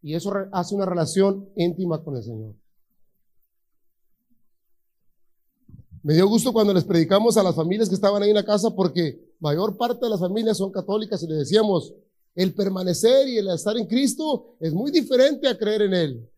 y 0.01 0.14
eso 0.14 0.33
hace 0.53 0.75
una 0.75 0.87
relación 0.87 1.47
íntima 1.55 2.03
con 2.03 2.16
el 2.16 2.23
Señor. 2.23 2.55
Me 6.03 6.14
dio 6.14 6.27
gusto 6.27 6.55
cuando 6.55 6.73
les 6.73 6.85
predicamos 6.85 7.37
a 7.37 7.42
las 7.42 7.55
familias 7.55 7.90
que 7.90 7.94
estaban 7.94 8.23
ahí 8.23 8.31
en 8.31 8.37
la 8.37 8.44
casa 8.44 8.75
porque 8.75 9.35
mayor 9.38 9.77
parte 9.77 10.07
de 10.07 10.11
las 10.11 10.21
familias 10.21 10.57
son 10.57 10.73
católicas 10.73 11.23
y 11.23 11.27
les 11.27 11.40
decíamos, 11.40 11.92
el 12.38 12.55
permanecer 12.55 13.27
y 13.27 13.37
el 13.37 13.48
estar 13.48 13.77
en 13.77 13.87
Cristo 13.87 14.55
es 14.61 14.72
muy 14.72 14.92
diferente 14.92 15.48
a 15.48 15.59
creer 15.59 15.83
en 15.83 15.92
Él. 15.92 16.31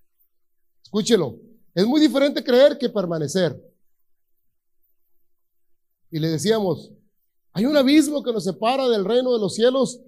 Escúchelo, 0.83 1.39
es 1.75 1.87
muy 1.87 2.01
diferente 2.01 2.43
creer 2.43 2.79
que 2.79 2.89
permanecer. 2.89 3.63
Y 6.11 6.19
le 6.19 6.29
decíamos, 6.29 6.91
hay 7.53 7.67
un 7.67 7.77
abismo 7.77 8.23
que 8.23 8.33
nos 8.33 8.45
separa 8.45 8.89
del 8.89 9.05
reino 9.05 9.31
de 9.35 9.41
los 9.41 9.55
cielos 9.55 10.01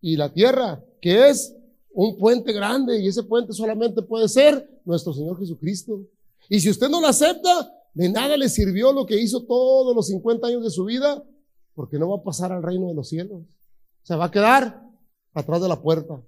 y 0.00 0.16
la 0.16 0.32
tierra, 0.32 0.80
que 1.00 1.28
es 1.28 1.52
un 1.92 2.16
puente 2.18 2.52
grande 2.52 3.00
y 3.00 3.08
ese 3.08 3.24
puente 3.24 3.52
solamente 3.52 4.00
puede 4.00 4.28
ser 4.28 4.80
nuestro 4.84 5.12
Señor 5.12 5.40
Jesucristo. 5.40 6.06
Y 6.48 6.60
si 6.60 6.70
usted 6.70 6.88
no 6.88 7.00
lo 7.00 7.08
acepta, 7.08 7.68
de 7.94 8.08
nada 8.08 8.36
le 8.36 8.48
sirvió 8.48 8.92
lo 8.92 9.06
que 9.06 9.20
hizo 9.20 9.42
todos 9.42 9.92
los 9.92 10.06
50 10.06 10.46
años 10.46 10.62
de 10.62 10.70
su 10.70 10.84
vida, 10.84 11.20
porque 11.74 11.98
no 11.98 12.10
va 12.10 12.18
a 12.18 12.22
pasar 12.22 12.52
al 12.52 12.62
reino 12.62 12.86
de 12.86 12.94
los 12.94 13.08
cielos. 13.08 13.42
Se 14.04 14.14
va 14.14 14.26
a 14.26 14.30
quedar 14.30 14.91
atrás 15.34 15.60
de 15.62 15.68
la 15.68 15.80
puerta. 15.80 16.22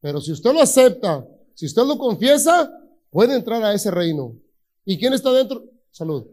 Pero 0.00 0.20
si 0.20 0.32
usted 0.32 0.52
lo 0.52 0.60
acepta, 0.60 1.26
si 1.54 1.66
usted 1.66 1.82
lo 1.84 1.98
confiesa, 1.98 2.70
puede 3.10 3.34
entrar 3.34 3.62
a 3.62 3.74
ese 3.74 3.90
reino. 3.90 4.36
¿Y 4.84 4.98
quién 4.98 5.12
está 5.12 5.32
dentro? 5.32 5.64
Salud. 5.90 6.26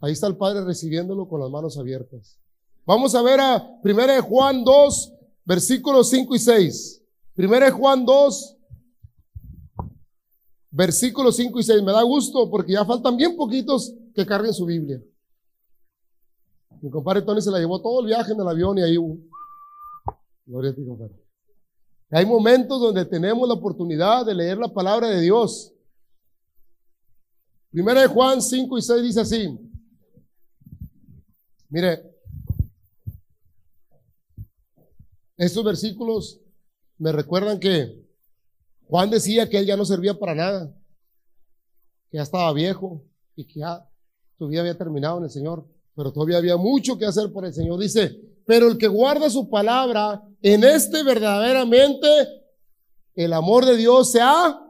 Ahí 0.00 0.12
está 0.12 0.26
el 0.26 0.36
Padre 0.36 0.64
recibiéndolo 0.64 1.28
con 1.28 1.40
las 1.40 1.50
manos 1.50 1.76
abiertas. 1.76 2.38
Vamos 2.86 3.14
a 3.14 3.22
ver 3.22 3.40
a 3.40 3.80
1 3.82 4.22
Juan 4.22 4.64
2, 4.64 5.12
versículos 5.44 6.08
5 6.10 6.34
y 6.36 6.38
6. 6.38 7.04
1 7.36 7.72
Juan 7.72 8.06
2, 8.06 8.56
versículos 10.70 11.36
5 11.36 11.58
y 11.58 11.62
6. 11.62 11.82
Me 11.82 11.92
da 11.92 12.02
gusto 12.02 12.48
porque 12.50 12.72
ya 12.72 12.84
faltan 12.84 13.16
bien 13.16 13.36
poquitos 13.36 13.92
que 14.14 14.24
carguen 14.24 14.54
su 14.54 14.64
Biblia. 14.64 15.02
Mi 16.80 16.90
compadre 16.90 17.22
Tony 17.22 17.42
se 17.42 17.50
la 17.50 17.58
llevó 17.58 17.82
todo 17.82 18.00
el 18.00 18.06
viaje 18.06 18.32
en 18.32 18.40
el 18.40 18.48
avión 18.48 18.78
y 18.78 18.82
ahí 18.82 18.96
Gloria 20.48 20.70
a 20.70 20.74
ti, 20.74 20.82
compadre. 20.82 21.14
Hay 22.10 22.24
momentos 22.24 22.80
donde 22.80 23.04
tenemos 23.04 23.46
la 23.46 23.52
oportunidad 23.52 24.24
de 24.24 24.34
leer 24.34 24.56
la 24.56 24.72
palabra 24.72 25.08
de 25.08 25.20
Dios. 25.20 25.74
Primera 27.70 28.00
de 28.00 28.06
Juan 28.06 28.40
5 28.40 28.78
y 28.78 28.82
6 28.82 29.02
dice 29.02 29.20
así. 29.20 29.58
Mire, 31.68 32.02
estos 35.36 35.62
versículos 35.62 36.40
me 36.96 37.12
recuerdan 37.12 37.60
que 37.60 38.08
Juan 38.86 39.10
decía 39.10 39.50
que 39.50 39.58
él 39.58 39.66
ya 39.66 39.76
no 39.76 39.84
servía 39.84 40.18
para 40.18 40.34
nada, 40.34 40.74
que 42.08 42.16
ya 42.16 42.22
estaba 42.22 42.50
viejo 42.54 43.04
y 43.36 43.46
que 43.46 43.60
ya 43.60 43.86
su 44.38 44.48
vida 44.48 44.62
había 44.62 44.78
terminado 44.78 45.18
en 45.18 45.24
el 45.24 45.30
Señor, 45.30 45.68
pero 45.94 46.10
todavía 46.10 46.38
había 46.38 46.56
mucho 46.56 46.96
que 46.96 47.04
hacer 47.04 47.30
por 47.34 47.44
el 47.44 47.52
Señor. 47.52 47.78
Dice, 47.78 48.18
pero 48.46 48.68
el 48.68 48.78
que 48.78 48.88
guarda 48.88 49.28
su 49.28 49.50
palabra, 49.50 50.24
en 50.42 50.64
este 50.64 51.02
verdaderamente 51.02 52.06
el 53.14 53.32
amor 53.32 53.66
de 53.66 53.76
Dios 53.76 54.12
se 54.12 54.20
ha, 54.20 54.60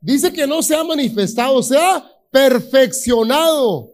dice 0.00 0.32
que 0.32 0.46
no 0.46 0.62
se 0.62 0.76
ha 0.76 0.84
manifestado, 0.84 1.62
se 1.62 1.76
ha 1.76 2.04
perfeccionado. 2.30 3.92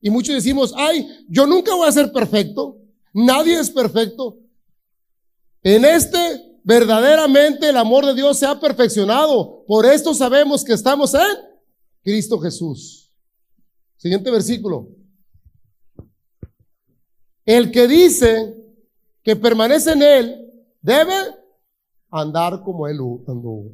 Y 0.00 0.10
muchos 0.10 0.34
decimos, 0.34 0.72
ay, 0.76 1.08
yo 1.28 1.46
nunca 1.46 1.74
voy 1.74 1.88
a 1.88 1.92
ser 1.92 2.12
perfecto, 2.12 2.78
nadie 3.12 3.58
es 3.58 3.70
perfecto. 3.70 4.38
En 5.62 5.84
este 5.84 6.18
verdaderamente 6.62 7.68
el 7.68 7.76
amor 7.76 8.06
de 8.06 8.14
Dios 8.14 8.38
se 8.38 8.46
ha 8.46 8.58
perfeccionado. 8.58 9.64
Por 9.66 9.86
esto 9.86 10.14
sabemos 10.14 10.64
que 10.64 10.72
estamos 10.72 11.14
en 11.14 11.36
Cristo 12.02 12.38
Jesús. 12.38 13.12
Siguiente 13.96 14.30
versículo. 14.30 14.88
El 17.44 17.70
que 17.70 17.86
dice 17.86 18.63
que 19.24 19.34
permanece 19.34 19.92
en 19.92 20.02
Él 20.02 20.52
debe 20.82 21.14
andar 22.10 22.62
como 22.62 22.86
Él 22.86 22.98
anduvo. 23.26 23.72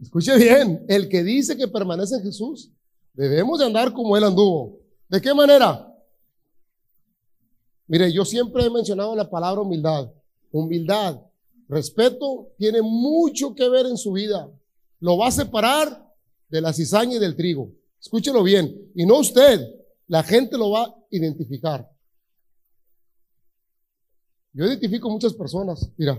Escuche 0.00 0.36
bien, 0.36 0.84
el 0.88 1.08
que 1.08 1.24
dice 1.24 1.56
que 1.56 1.66
permanece 1.66 2.14
en 2.14 2.22
Jesús, 2.22 2.70
debemos 3.12 3.58
de 3.58 3.66
andar 3.66 3.92
como 3.92 4.16
Él 4.16 4.24
anduvo. 4.24 4.78
¿De 5.08 5.20
qué 5.20 5.34
manera? 5.34 5.92
Mire, 7.88 8.12
yo 8.12 8.24
siempre 8.24 8.64
he 8.64 8.70
mencionado 8.70 9.14
la 9.16 9.28
palabra 9.28 9.62
humildad. 9.62 10.12
Humildad, 10.52 11.20
respeto, 11.68 12.52
tiene 12.56 12.82
mucho 12.82 13.54
que 13.54 13.68
ver 13.68 13.86
en 13.86 13.96
su 13.96 14.12
vida. 14.12 14.48
Lo 15.00 15.18
va 15.18 15.28
a 15.28 15.32
separar 15.32 16.06
de 16.48 16.60
la 16.60 16.72
cizaña 16.72 17.16
y 17.16 17.18
del 17.18 17.36
trigo. 17.36 17.72
Escúchelo 18.00 18.42
bien. 18.42 18.92
Y 18.94 19.06
no 19.06 19.18
usted, 19.18 19.60
la 20.06 20.22
gente 20.22 20.56
lo 20.56 20.70
va 20.70 20.84
a 20.84 20.94
identificar. 21.10 21.90
Yo 24.56 24.64
identifico 24.64 25.10
muchas 25.10 25.34
personas. 25.34 25.92
Mira, 25.98 26.18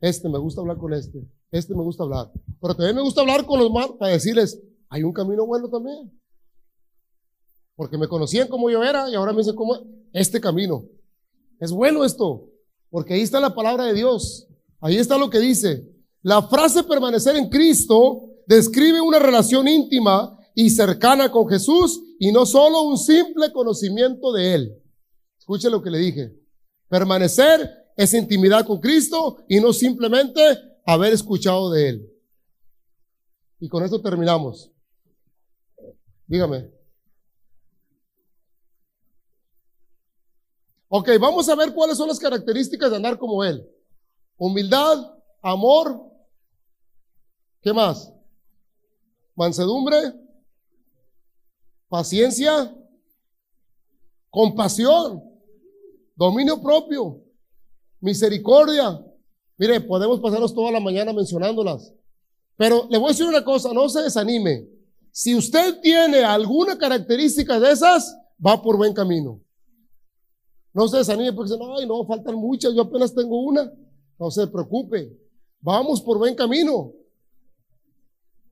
este 0.00 0.28
me 0.28 0.38
gusta 0.38 0.60
hablar 0.60 0.78
con 0.78 0.94
este, 0.94 1.28
este 1.50 1.74
me 1.74 1.82
gusta 1.82 2.04
hablar. 2.04 2.30
Pero 2.60 2.74
también 2.76 2.94
me 2.94 3.02
gusta 3.02 3.20
hablar 3.20 3.44
con 3.44 3.58
los 3.58 3.68
más 3.68 3.88
para 3.98 4.12
decirles, 4.12 4.62
hay 4.88 5.02
un 5.02 5.12
camino 5.12 5.44
bueno 5.44 5.68
también. 5.68 6.16
Porque 7.74 7.98
me 7.98 8.06
conocían 8.06 8.46
como 8.46 8.70
yo 8.70 8.84
era 8.84 9.10
y 9.10 9.16
ahora 9.16 9.32
me 9.32 9.38
dicen 9.38 9.56
como 9.56 9.76
este 10.12 10.40
camino. 10.40 10.84
Es 11.58 11.72
bueno 11.72 12.04
esto, 12.04 12.48
porque 12.90 13.14
ahí 13.14 13.22
está 13.22 13.40
la 13.40 13.56
palabra 13.56 13.86
de 13.86 13.94
Dios. 13.94 14.46
Ahí 14.80 14.96
está 14.96 15.18
lo 15.18 15.28
que 15.28 15.40
dice. 15.40 15.84
La 16.22 16.42
frase 16.42 16.84
permanecer 16.84 17.34
en 17.34 17.48
Cristo 17.48 18.22
describe 18.46 19.00
una 19.00 19.18
relación 19.18 19.66
íntima 19.66 20.38
y 20.54 20.70
cercana 20.70 21.32
con 21.32 21.48
Jesús 21.48 22.00
y 22.20 22.30
no 22.30 22.46
solo 22.46 22.82
un 22.82 22.96
simple 22.96 23.50
conocimiento 23.52 24.32
de 24.32 24.54
Él. 24.54 24.82
Escuche 25.36 25.68
lo 25.68 25.82
que 25.82 25.90
le 25.90 25.98
dije. 25.98 26.45
Permanecer 26.88 27.92
es 27.96 28.14
intimidad 28.14 28.66
con 28.66 28.80
Cristo 28.80 29.44
y 29.48 29.60
no 29.60 29.72
simplemente 29.72 30.40
haber 30.84 31.12
escuchado 31.12 31.70
de 31.70 31.88
Él. 31.88 32.12
Y 33.58 33.68
con 33.68 33.84
esto 33.84 34.00
terminamos. 34.00 34.70
Dígame. 36.26 36.70
Ok, 40.88 41.10
vamos 41.20 41.48
a 41.48 41.56
ver 41.56 41.74
cuáles 41.74 41.96
son 41.96 42.08
las 42.08 42.18
características 42.18 42.90
de 42.90 42.96
andar 42.96 43.18
como 43.18 43.42
Él. 43.42 43.68
Humildad, 44.36 45.14
amor, 45.42 46.12
¿qué 47.60 47.72
más? 47.72 48.12
Mansedumbre, 49.34 50.14
paciencia, 51.88 52.74
compasión, 54.30 55.25
dominio 56.16 56.60
propio, 56.60 57.22
misericordia. 58.00 59.00
Mire, 59.58 59.80
podemos 59.80 60.20
pasarnos 60.20 60.54
toda 60.54 60.72
la 60.72 60.80
mañana 60.80 61.12
mencionándolas. 61.12 61.92
Pero 62.56 62.86
le 62.90 62.98
voy 62.98 63.08
a 63.08 63.12
decir 63.12 63.26
una 63.26 63.44
cosa, 63.44 63.72
no 63.72 63.88
se 63.88 64.02
desanime. 64.02 64.66
Si 65.12 65.34
usted 65.34 65.80
tiene 65.80 66.24
alguna 66.24 66.76
característica 66.76 67.60
de 67.60 67.70
esas, 67.70 68.16
va 68.44 68.60
por 68.60 68.76
buen 68.76 68.92
camino. 68.92 69.40
No 70.72 70.88
se 70.88 70.98
desanime 70.98 71.32
porque 71.32 71.52
dice, 71.52 71.62
ay, 71.78 71.86
no, 71.86 72.04
faltan 72.06 72.34
muchas, 72.34 72.74
yo 72.74 72.82
apenas 72.82 73.14
tengo 73.14 73.40
una. 73.40 73.70
No 74.18 74.30
se 74.30 74.46
preocupe. 74.46 75.16
Vamos 75.60 76.00
por 76.00 76.18
buen 76.18 76.34
camino. 76.34 76.92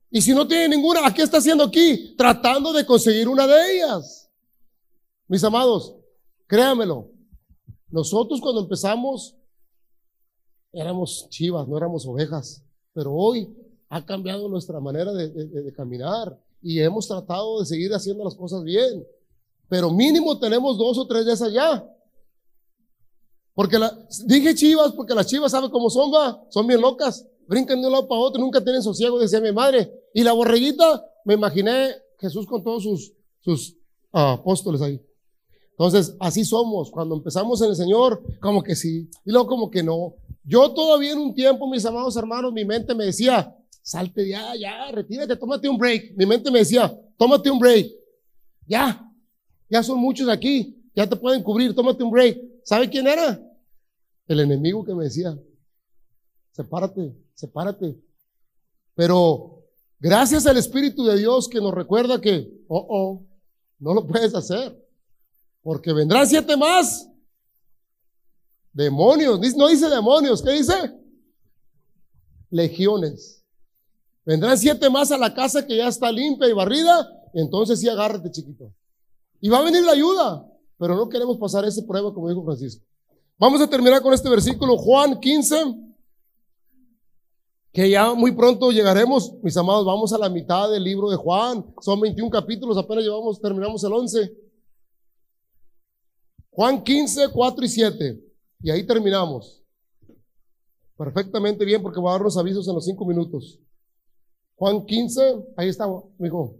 Y 0.09 0.21
si 0.21 0.33
no 0.33 0.47
tiene 0.47 0.69
ninguna, 0.75 1.05
¿a 1.05 1.13
qué 1.13 1.23
está 1.23 1.37
haciendo 1.37 1.63
aquí? 1.63 2.15
Tratando 2.17 2.71
de 2.73 2.85
conseguir 2.85 3.27
una 3.27 3.45
de 3.45 3.75
ellas. 3.75 4.31
Mis 5.27 5.43
amados, 5.43 5.95
créamelo. 6.47 7.14
Nosotros 7.89 8.41
cuando 8.41 8.61
empezamos 8.61 9.35
éramos 10.75 11.27
chivas, 11.29 11.67
no 11.67 11.77
éramos 11.77 12.05
ovejas. 12.05 12.63
Pero 12.93 13.13
hoy 13.13 13.55
ha 13.89 14.05
cambiado 14.05 14.49
nuestra 14.49 14.79
manera 14.79 15.13
de, 15.13 15.73
caminar 15.73 16.37
y 16.61 16.79
hemos 16.79 17.07
tratado 17.07 17.59
de 17.59 17.65
seguir 17.65 17.93
haciendo 17.93 18.23
las 18.23 18.35
cosas 18.35 18.63
bien. 18.63 19.05
Pero 19.69 19.91
mínimo 19.91 20.37
tenemos 20.37 20.77
dos 20.77 20.97
o 20.97 21.07
tres 21.07 21.25
esas 21.27 21.51
ya. 21.51 21.89
Porque 23.53 23.77
dije 24.25 24.53
chivas 24.53 24.91
porque 24.91 25.15
las 25.15 25.27
chivas 25.27 25.51
saben 25.51 25.69
cómo 25.69 25.89
son, 25.89 26.13
va, 26.13 26.43
son 26.49 26.67
bien 26.67 26.81
locas, 26.81 27.25
brincan 27.47 27.79
de 27.79 27.87
un 27.87 27.93
lado 27.93 28.07
para 28.07 28.19
otro, 28.19 28.41
nunca 28.41 28.61
tienen 28.61 28.83
sosiego, 28.83 29.17
decía 29.17 29.39
mi 29.39 29.53
madre. 29.53 29.91
Y 30.13 30.23
la 30.23 30.33
borreguita, 30.33 31.05
me 31.23 31.35
imaginé 31.35 31.95
Jesús 32.19 32.45
con 32.45 32.63
todos 32.63 32.83
sus, 32.83 33.13
sus 33.39 33.77
ah, 34.11 34.33
apóstoles 34.33 34.81
ahí. 34.81 35.01
Entonces, 35.77 36.15
así 36.19 36.45
somos. 36.45 36.89
Cuando 36.89 37.15
empezamos 37.15 37.61
en 37.61 37.69
el 37.69 37.75
Señor, 37.75 38.23
como 38.39 38.63
que 38.63 38.75
sí, 38.75 39.09
y 39.25 39.31
luego 39.31 39.47
como 39.47 39.69
que 39.69 39.83
no. 39.83 40.15
Yo 40.43 40.73
todavía 40.73 41.11
en 41.11 41.19
un 41.19 41.33
tiempo, 41.33 41.69
mis 41.69 41.85
amados 41.85 42.15
hermanos, 42.15 42.53
mi 42.53 42.63
mente 42.63 42.95
me 42.95 43.05
decía, 43.05 43.53
salte 43.81 44.27
ya, 44.27 44.55
ya, 44.55 44.89
retírate, 44.91 45.35
tómate 45.35 45.67
un 45.67 45.77
break. 45.77 46.13
Mi 46.15 46.25
mente 46.25 46.49
me 46.49 46.59
decía, 46.59 46.97
tómate 47.17 47.51
un 47.51 47.59
break. 47.59 47.91
Ya, 48.65 49.11
ya 49.69 49.83
son 49.83 49.99
muchos 49.99 50.29
aquí, 50.29 50.81
ya 50.95 51.07
te 51.07 51.15
pueden 51.15 51.43
cubrir, 51.43 51.75
tómate 51.75 52.03
un 52.03 52.11
break. 52.11 52.39
¿Sabe 52.63 52.89
quién 52.89 53.05
era? 53.07 53.41
El 54.27 54.39
enemigo 54.39 54.85
que 54.85 54.95
me 54.95 55.03
decía, 55.03 55.37
sepárate, 56.51 57.15
sepárate. 57.33 57.99
Pero 58.95 59.65
gracias 59.99 60.45
al 60.47 60.57
Espíritu 60.57 61.03
de 61.03 61.17
Dios 61.17 61.49
que 61.49 61.59
nos 61.59 61.73
recuerda 61.73 62.21
que, 62.21 62.49
oh, 62.67 62.87
oh, 62.89 63.25
no 63.79 63.93
lo 63.93 64.07
puedes 64.07 64.33
hacer. 64.33 64.84
Porque 65.65 65.91
vendrán 65.93 66.27
siete 66.27 66.55
más. 66.55 67.09
Demonios, 68.71 69.39
no 69.55 69.67
dice 69.67 69.89
demonios, 69.89 70.43
¿qué 70.43 70.51
dice? 70.51 70.93
Legiones. 72.51 73.43
Vendrán 74.23 74.59
siete 74.59 74.91
más 74.91 75.11
a 75.11 75.17
la 75.17 75.33
casa 75.33 75.65
que 75.65 75.77
ya 75.77 75.87
está 75.87 76.11
limpia 76.11 76.47
y 76.47 76.53
barrida, 76.53 77.09
entonces 77.33 77.79
sí 77.79 77.89
agárrate, 77.89 78.29
chiquito. 78.29 78.71
Y 79.41 79.49
va 79.49 79.57
a 79.57 79.63
venir 79.63 79.83
la 79.83 79.93
ayuda, 79.93 80.47
pero 80.77 80.95
no 80.95 81.09
queremos 81.09 81.39
pasar 81.39 81.65
ese 81.65 81.81
prueba 81.81 82.13
como 82.13 82.29
dijo 82.29 82.43
Francisco. 82.43 82.85
Vamos 83.39 83.59
a 83.59 83.67
terminar 83.67 84.03
con 84.03 84.13
este 84.13 84.29
versículo, 84.29 84.77
Juan 84.77 85.19
15, 85.19 85.55
que 87.73 87.89
ya 87.89 88.13
muy 88.13 88.33
pronto 88.33 88.69
llegaremos, 88.69 89.33
mis 89.41 89.57
amados, 89.57 89.83
vamos 89.83 90.13
a 90.13 90.19
la 90.19 90.29
mitad 90.29 90.69
del 90.69 90.83
libro 90.83 91.09
de 91.09 91.15
Juan, 91.15 91.65
son 91.81 91.99
21 92.01 92.29
capítulos, 92.29 92.77
apenas 92.77 93.03
llevamos, 93.03 93.41
terminamos 93.41 93.83
el 93.83 93.93
11. 93.93 94.44
Juan 96.55 96.81
15, 96.81 97.27
4 97.33 97.65
y 97.65 97.67
7, 97.67 98.23
y 98.61 98.71
ahí 98.71 98.87
terminamos. 98.87 99.61
Perfectamente 100.97 101.65
bien, 101.65 101.81
porque 101.81 101.99
va 101.99 102.11
a 102.11 102.13
dar 102.13 102.21
los 102.21 102.37
avisos 102.37 102.65
en 102.69 102.75
los 102.75 102.85
5 102.85 103.05
minutos. 103.05 103.59
Juan 104.55 104.85
15, 104.85 105.21
ahí 105.57 105.67
está, 105.67 105.83
amigo. 105.83 106.55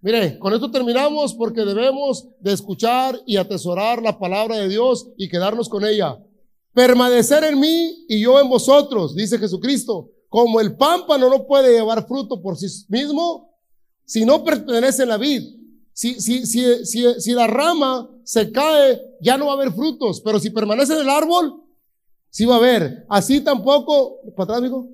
Mire, 0.00 0.38
con 0.38 0.54
esto 0.54 0.70
terminamos 0.70 1.34
porque 1.34 1.64
debemos 1.64 2.28
de 2.38 2.52
escuchar 2.52 3.20
y 3.26 3.38
atesorar 3.38 4.00
la 4.00 4.20
palabra 4.20 4.56
de 4.56 4.68
Dios 4.68 5.10
y 5.16 5.28
quedarnos 5.28 5.68
con 5.68 5.84
ella. 5.84 6.22
Permanecer 6.72 7.42
en 7.42 7.58
mí 7.58 8.04
y 8.08 8.20
yo 8.20 8.38
en 8.38 8.48
vosotros, 8.48 9.16
dice 9.16 9.36
Jesucristo. 9.36 10.12
Como 10.28 10.60
el 10.60 10.76
pámpano 10.76 11.28
no 11.28 11.44
puede 11.44 11.72
llevar 11.72 12.06
fruto 12.06 12.40
por 12.40 12.56
sí 12.56 12.66
mismo 12.88 13.52
si 14.04 14.24
no 14.24 14.44
pertenece 14.44 15.02
a 15.02 15.06
la 15.06 15.16
vid. 15.16 15.42
Si, 15.96 16.20
si, 16.20 16.44
si, 16.44 16.84
si, 16.84 17.04
si 17.18 17.32
la 17.32 17.46
rama 17.46 18.06
se 18.22 18.52
cae, 18.52 19.00
ya 19.18 19.38
no 19.38 19.46
va 19.46 19.52
a 19.52 19.54
haber 19.54 19.72
frutos, 19.72 20.20
pero 20.20 20.38
si 20.38 20.50
permanece 20.50 20.92
en 20.92 21.00
el 21.00 21.08
árbol, 21.08 21.62
sí 22.28 22.44
va 22.44 22.56
a 22.56 22.58
haber. 22.58 23.06
Así 23.08 23.40
tampoco, 23.40 24.20
para 24.36 24.44
atrás, 24.44 24.58
amigo. 24.58 24.90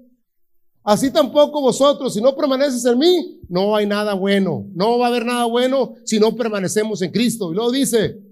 Así 0.85 1.11
tampoco 1.11 1.61
vosotros, 1.61 2.15
si 2.15 2.21
no 2.21 2.37
permaneces 2.37 2.85
en 2.85 2.99
mí, 2.99 3.41
no 3.49 3.75
hay 3.75 3.85
nada 3.85 4.15
bueno. 4.15 4.69
No 4.77 4.97
va 4.97 5.07
a 5.07 5.09
haber 5.09 5.27
nada 5.27 5.45
bueno 5.47 5.97
si 6.05 6.21
no 6.21 6.37
permanecemos 6.37 7.03
en 7.03 7.11
Cristo. 7.11 7.51
Y 7.51 7.57
luego 7.57 7.73
dice, 7.73 8.23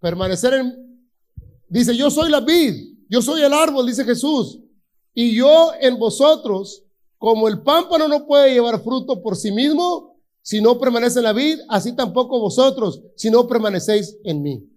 permanecer 0.00 0.54
en, 0.54 0.74
dice, 1.68 1.94
yo 1.94 2.10
soy 2.10 2.30
la 2.30 2.40
vid, 2.40 2.96
yo 3.10 3.20
soy 3.20 3.42
el 3.42 3.52
árbol, 3.52 3.86
dice 3.86 4.06
Jesús. 4.06 4.58
Y 5.12 5.34
yo 5.34 5.72
en 5.82 5.98
vosotros, 5.98 6.82
como 7.18 7.46
el 7.46 7.60
pámpano 7.60 8.08
no 8.08 8.26
puede 8.26 8.54
llevar 8.54 8.82
fruto 8.82 9.22
por 9.22 9.36
sí 9.36 9.52
mismo, 9.52 10.15
si 10.46 10.60
no 10.60 10.78
permanece 10.78 11.18
en 11.18 11.24
la 11.24 11.32
vid, 11.32 11.58
así 11.68 11.96
tampoco 11.96 12.38
vosotros, 12.38 13.02
si 13.16 13.30
no 13.30 13.48
permanecéis 13.48 14.16
en 14.22 14.42
mí. 14.42 14.70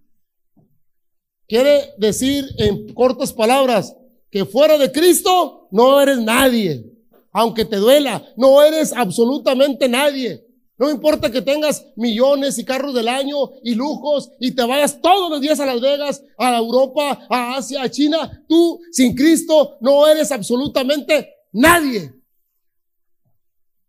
Quiere 1.47 1.93
decir 1.99 2.47
en 2.57 2.91
cortas 2.95 3.33
palabras 3.33 3.95
que 4.31 4.45
fuera 4.45 4.79
de 4.79 4.91
Cristo 4.91 5.67
no 5.69 6.01
eres 6.01 6.17
nadie 6.17 6.89
aunque 7.31 7.65
te 7.65 7.77
duela, 7.77 8.25
no 8.35 8.61
eres 8.61 8.93
absolutamente 8.93 9.87
nadie. 9.87 10.45
No 10.77 10.89
importa 10.89 11.29
que 11.29 11.41
tengas 11.41 11.85
millones 11.97 12.57
y 12.57 12.63
carros 12.63 12.93
del 12.93 13.09
año 13.09 13.35
y 13.63 13.75
lujos 13.75 14.31
y 14.39 14.51
te 14.51 14.63
vayas 14.63 15.01
todos 15.01 15.29
los 15.29 15.41
días 15.41 15.59
a 15.59 15.65
Las 15.65 15.81
Vegas, 15.81 16.23
a 16.37 16.57
Europa, 16.57 17.27
a 17.29 17.57
Asia, 17.57 17.83
a 17.83 17.89
China. 17.89 18.45
Tú 18.47 18.79
sin 18.91 19.13
Cristo 19.13 19.77
no 19.81 20.07
eres 20.07 20.31
absolutamente 20.31 21.29
nadie. 21.51 22.13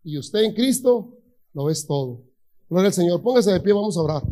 Y 0.03 0.17
usted 0.17 0.41
en 0.41 0.53
Cristo 0.53 1.17
lo 1.53 1.69
es 1.69 1.85
todo. 1.85 2.21
Gloria 2.69 2.87
al 2.87 2.93
Señor. 2.93 3.21
Póngase 3.21 3.51
de 3.51 3.59
pie, 3.59 3.73
vamos 3.73 3.97
a 3.97 4.01
orar. 4.01 4.23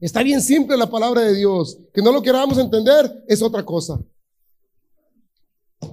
Está 0.00 0.22
bien 0.22 0.42
simple 0.42 0.76
la 0.76 0.90
palabra 0.90 1.22
de 1.22 1.34
Dios. 1.34 1.78
Que 1.94 2.02
no 2.02 2.12
lo 2.12 2.22
queramos 2.22 2.58
entender 2.58 3.24
es 3.26 3.40
otra 3.42 3.64
cosa. 3.64 4.00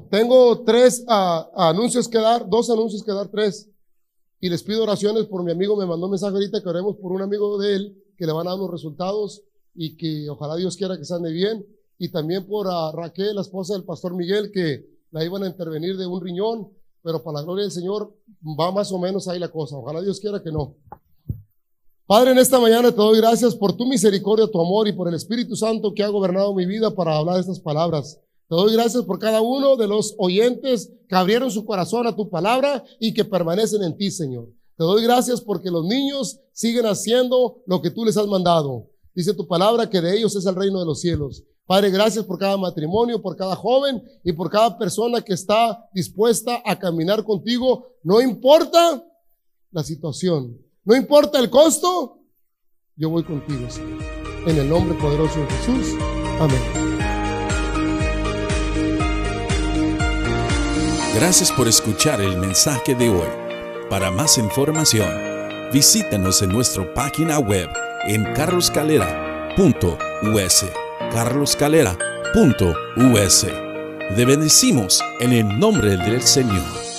Tengo 0.10 0.63
tres 0.63 1.04
ah, 1.08 1.50
anuncios 1.56 2.08
que 2.08 2.18
dar, 2.18 2.48
dos 2.48 2.70
anuncios 2.70 3.04
que 3.04 3.12
dar, 3.12 3.30
tres. 3.30 3.70
Y 4.39 4.50
les 4.50 4.62
pido 4.62 4.84
oraciones 4.84 5.26
por 5.26 5.44
mi 5.44 5.52
amigo, 5.52 5.78
me 5.78 5.86
mandó 5.86 6.06
un 6.06 6.12
mensaje 6.12 6.34
ahorita 6.34 6.62
que 6.62 6.70
oremos 6.70 6.98
por 6.98 7.12
un 7.12 7.22
amigo 7.22 7.58
de 7.58 7.76
él 7.76 8.04
que 8.18 8.26
le 8.26 8.34
van 8.34 8.48
a 8.48 8.52
dar 8.52 8.60
los 8.60 8.70
resultados 8.70 9.44
y 9.74 9.96
que 9.96 10.30
ojalá 10.30 10.56
Dios 10.56 10.76
quiera 10.76 10.98
que 10.98 11.06
se 11.06 11.13
ande 11.13 11.32
bien. 11.32 11.66
Y 11.98 12.10
también 12.10 12.46
por 12.46 12.68
a 12.68 12.92
Raquel, 12.92 13.36
la 13.36 13.42
esposa 13.42 13.74
del 13.74 13.86
pastor 13.86 14.13
Miguel, 14.16 14.52
que 14.52 14.86
la 15.12 15.24
iban 15.24 15.44
a 15.44 15.48
intervenir 15.48 15.98
de 15.98 16.06
un 16.06 16.22
riñón, 16.22 16.70
pero 17.04 17.22
para 17.22 17.39
la 17.39 17.44
gloria 17.44 17.63
del 17.63 17.72
Señor 17.72 18.12
va 18.60 18.72
más 18.72 18.92
o 18.92 18.98
menos 18.98 19.28
ahí 19.28 19.38
la 19.38 19.50
cosa. 19.50 19.78
Ojalá 19.78 20.02
Dios 20.02 20.20
quiera 20.20 20.42
que 20.42 20.52
no. 20.52 20.76
Padre, 22.06 22.32
en 22.32 22.38
esta 22.38 22.60
mañana 22.60 22.92
te 22.92 22.98
doy 22.98 23.18
gracias 23.18 23.56
por 23.56 23.74
tu 23.74 23.86
misericordia, 23.86 24.48
tu 24.48 24.60
amor 24.60 24.88
y 24.88 24.94
por 24.94 25.08
el 25.08 25.13
Espíritu 25.13 25.56
Santo 25.56 25.94
que 25.94 26.04
ha 26.04 26.08
gobernado 26.08 26.54
mi 26.54 26.66
vida 26.66 26.94
para 26.94 27.18
hablar 27.18 27.39
estas 27.39 27.60
palabras. 27.60 28.20
Te 28.50 28.56
doy 28.56 28.74
gracias 28.74 29.04
por 29.04 29.20
cada 29.20 29.42
uno 29.42 29.76
de 29.78 29.88
los 29.88 30.16
oyentes 30.18 30.92
que 31.08 31.16
abrieron 31.16 31.50
su 31.50 31.66
corazón 31.66 32.08
a 32.08 32.16
tu 32.16 32.30
palabra 32.30 32.84
y 33.00 33.13
que 33.13 33.26
permanecen 33.26 33.84
en 33.84 33.98
ti, 33.98 34.12
Señor. 34.12 34.50
Te 34.78 34.84
doy 34.84 35.04
gracias 35.04 35.39
porque 35.42 35.72
los 35.72 35.86
niños 35.86 36.39
siguen 36.52 36.86
haciendo 36.86 37.62
lo 37.66 37.82
que 37.82 37.92
tú 37.92 38.04
les 38.06 38.18
has 38.18 38.28
mandado. 38.28 38.89
Dice 39.16 39.34
tu 39.34 39.48
palabra 39.48 39.89
que 39.89 40.02
de 40.02 40.18
ellos 40.18 40.36
es 40.36 40.46
el 40.46 40.56
reino 40.56 40.80
de 40.80 40.86
los 40.86 41.00
cielos. 41.00 41.44
Padre, 41.65 41.91
gracias 41.91 42.26
por 42.26 42.38
cada 42.38 42.58
matrimonio, 42.58 43.21
por 43.21 43.38
cada 43.38 43.56
joven 43.56 44.04
y 44.23 44.34
por 44.34 44.49
cada 44.49 44.78
persona 44.78 45.21
que 45.21 45.34
está 45.34 45.88
dispuesta 45.93 46.62
a 46.65 46.78
caminar 46.78 47.23
contigo. 47.23 47.95
No 48.04 48.21
importa 48.21 49.02
la 49.71 49.84
situación, 49.84 50.58
no 50.84 50.95
importa 50.95 51.39
el 51.39 51.49
costo, 51.49 52.19
yo 52.95 53.10
voy 53.10 53.23
contigo. 53.23 53.67
En 54.45 54.58
el 54.58 54.69
nombre 54.69 54.97
poderoso 54.99 55.39
de 55.39 55.47
Jesús. 55.47 55.95
Amén. 56.39 56.62
Gracias 61.15 61.52
por 61.52 61.67
escuchar 61.67 62.21
el 62.21 62.38
mensaje 62.38 62.93
de 62.95 63.10
hoy. 63.10 63.28
Para 63.89 64.12
más 64.12 64.38
información, 64.38 65.10
visítanos 65.71 66.41
en 66.41 66.49
nuestra 66.49 66.93
página 66.93 67.39
web 67.39 67.69
en 68.06 68.34
carloscalera.us. 68.34 70.83
carloscalera.us. 71.13 73.45
Te 74.15 74.26
bendecimos 74.26 74.99
en 75.19 75.34
el 75.34 75.60
nombre 75.60 75.95
del 75.95 76.23
Señor. 76.23 76.92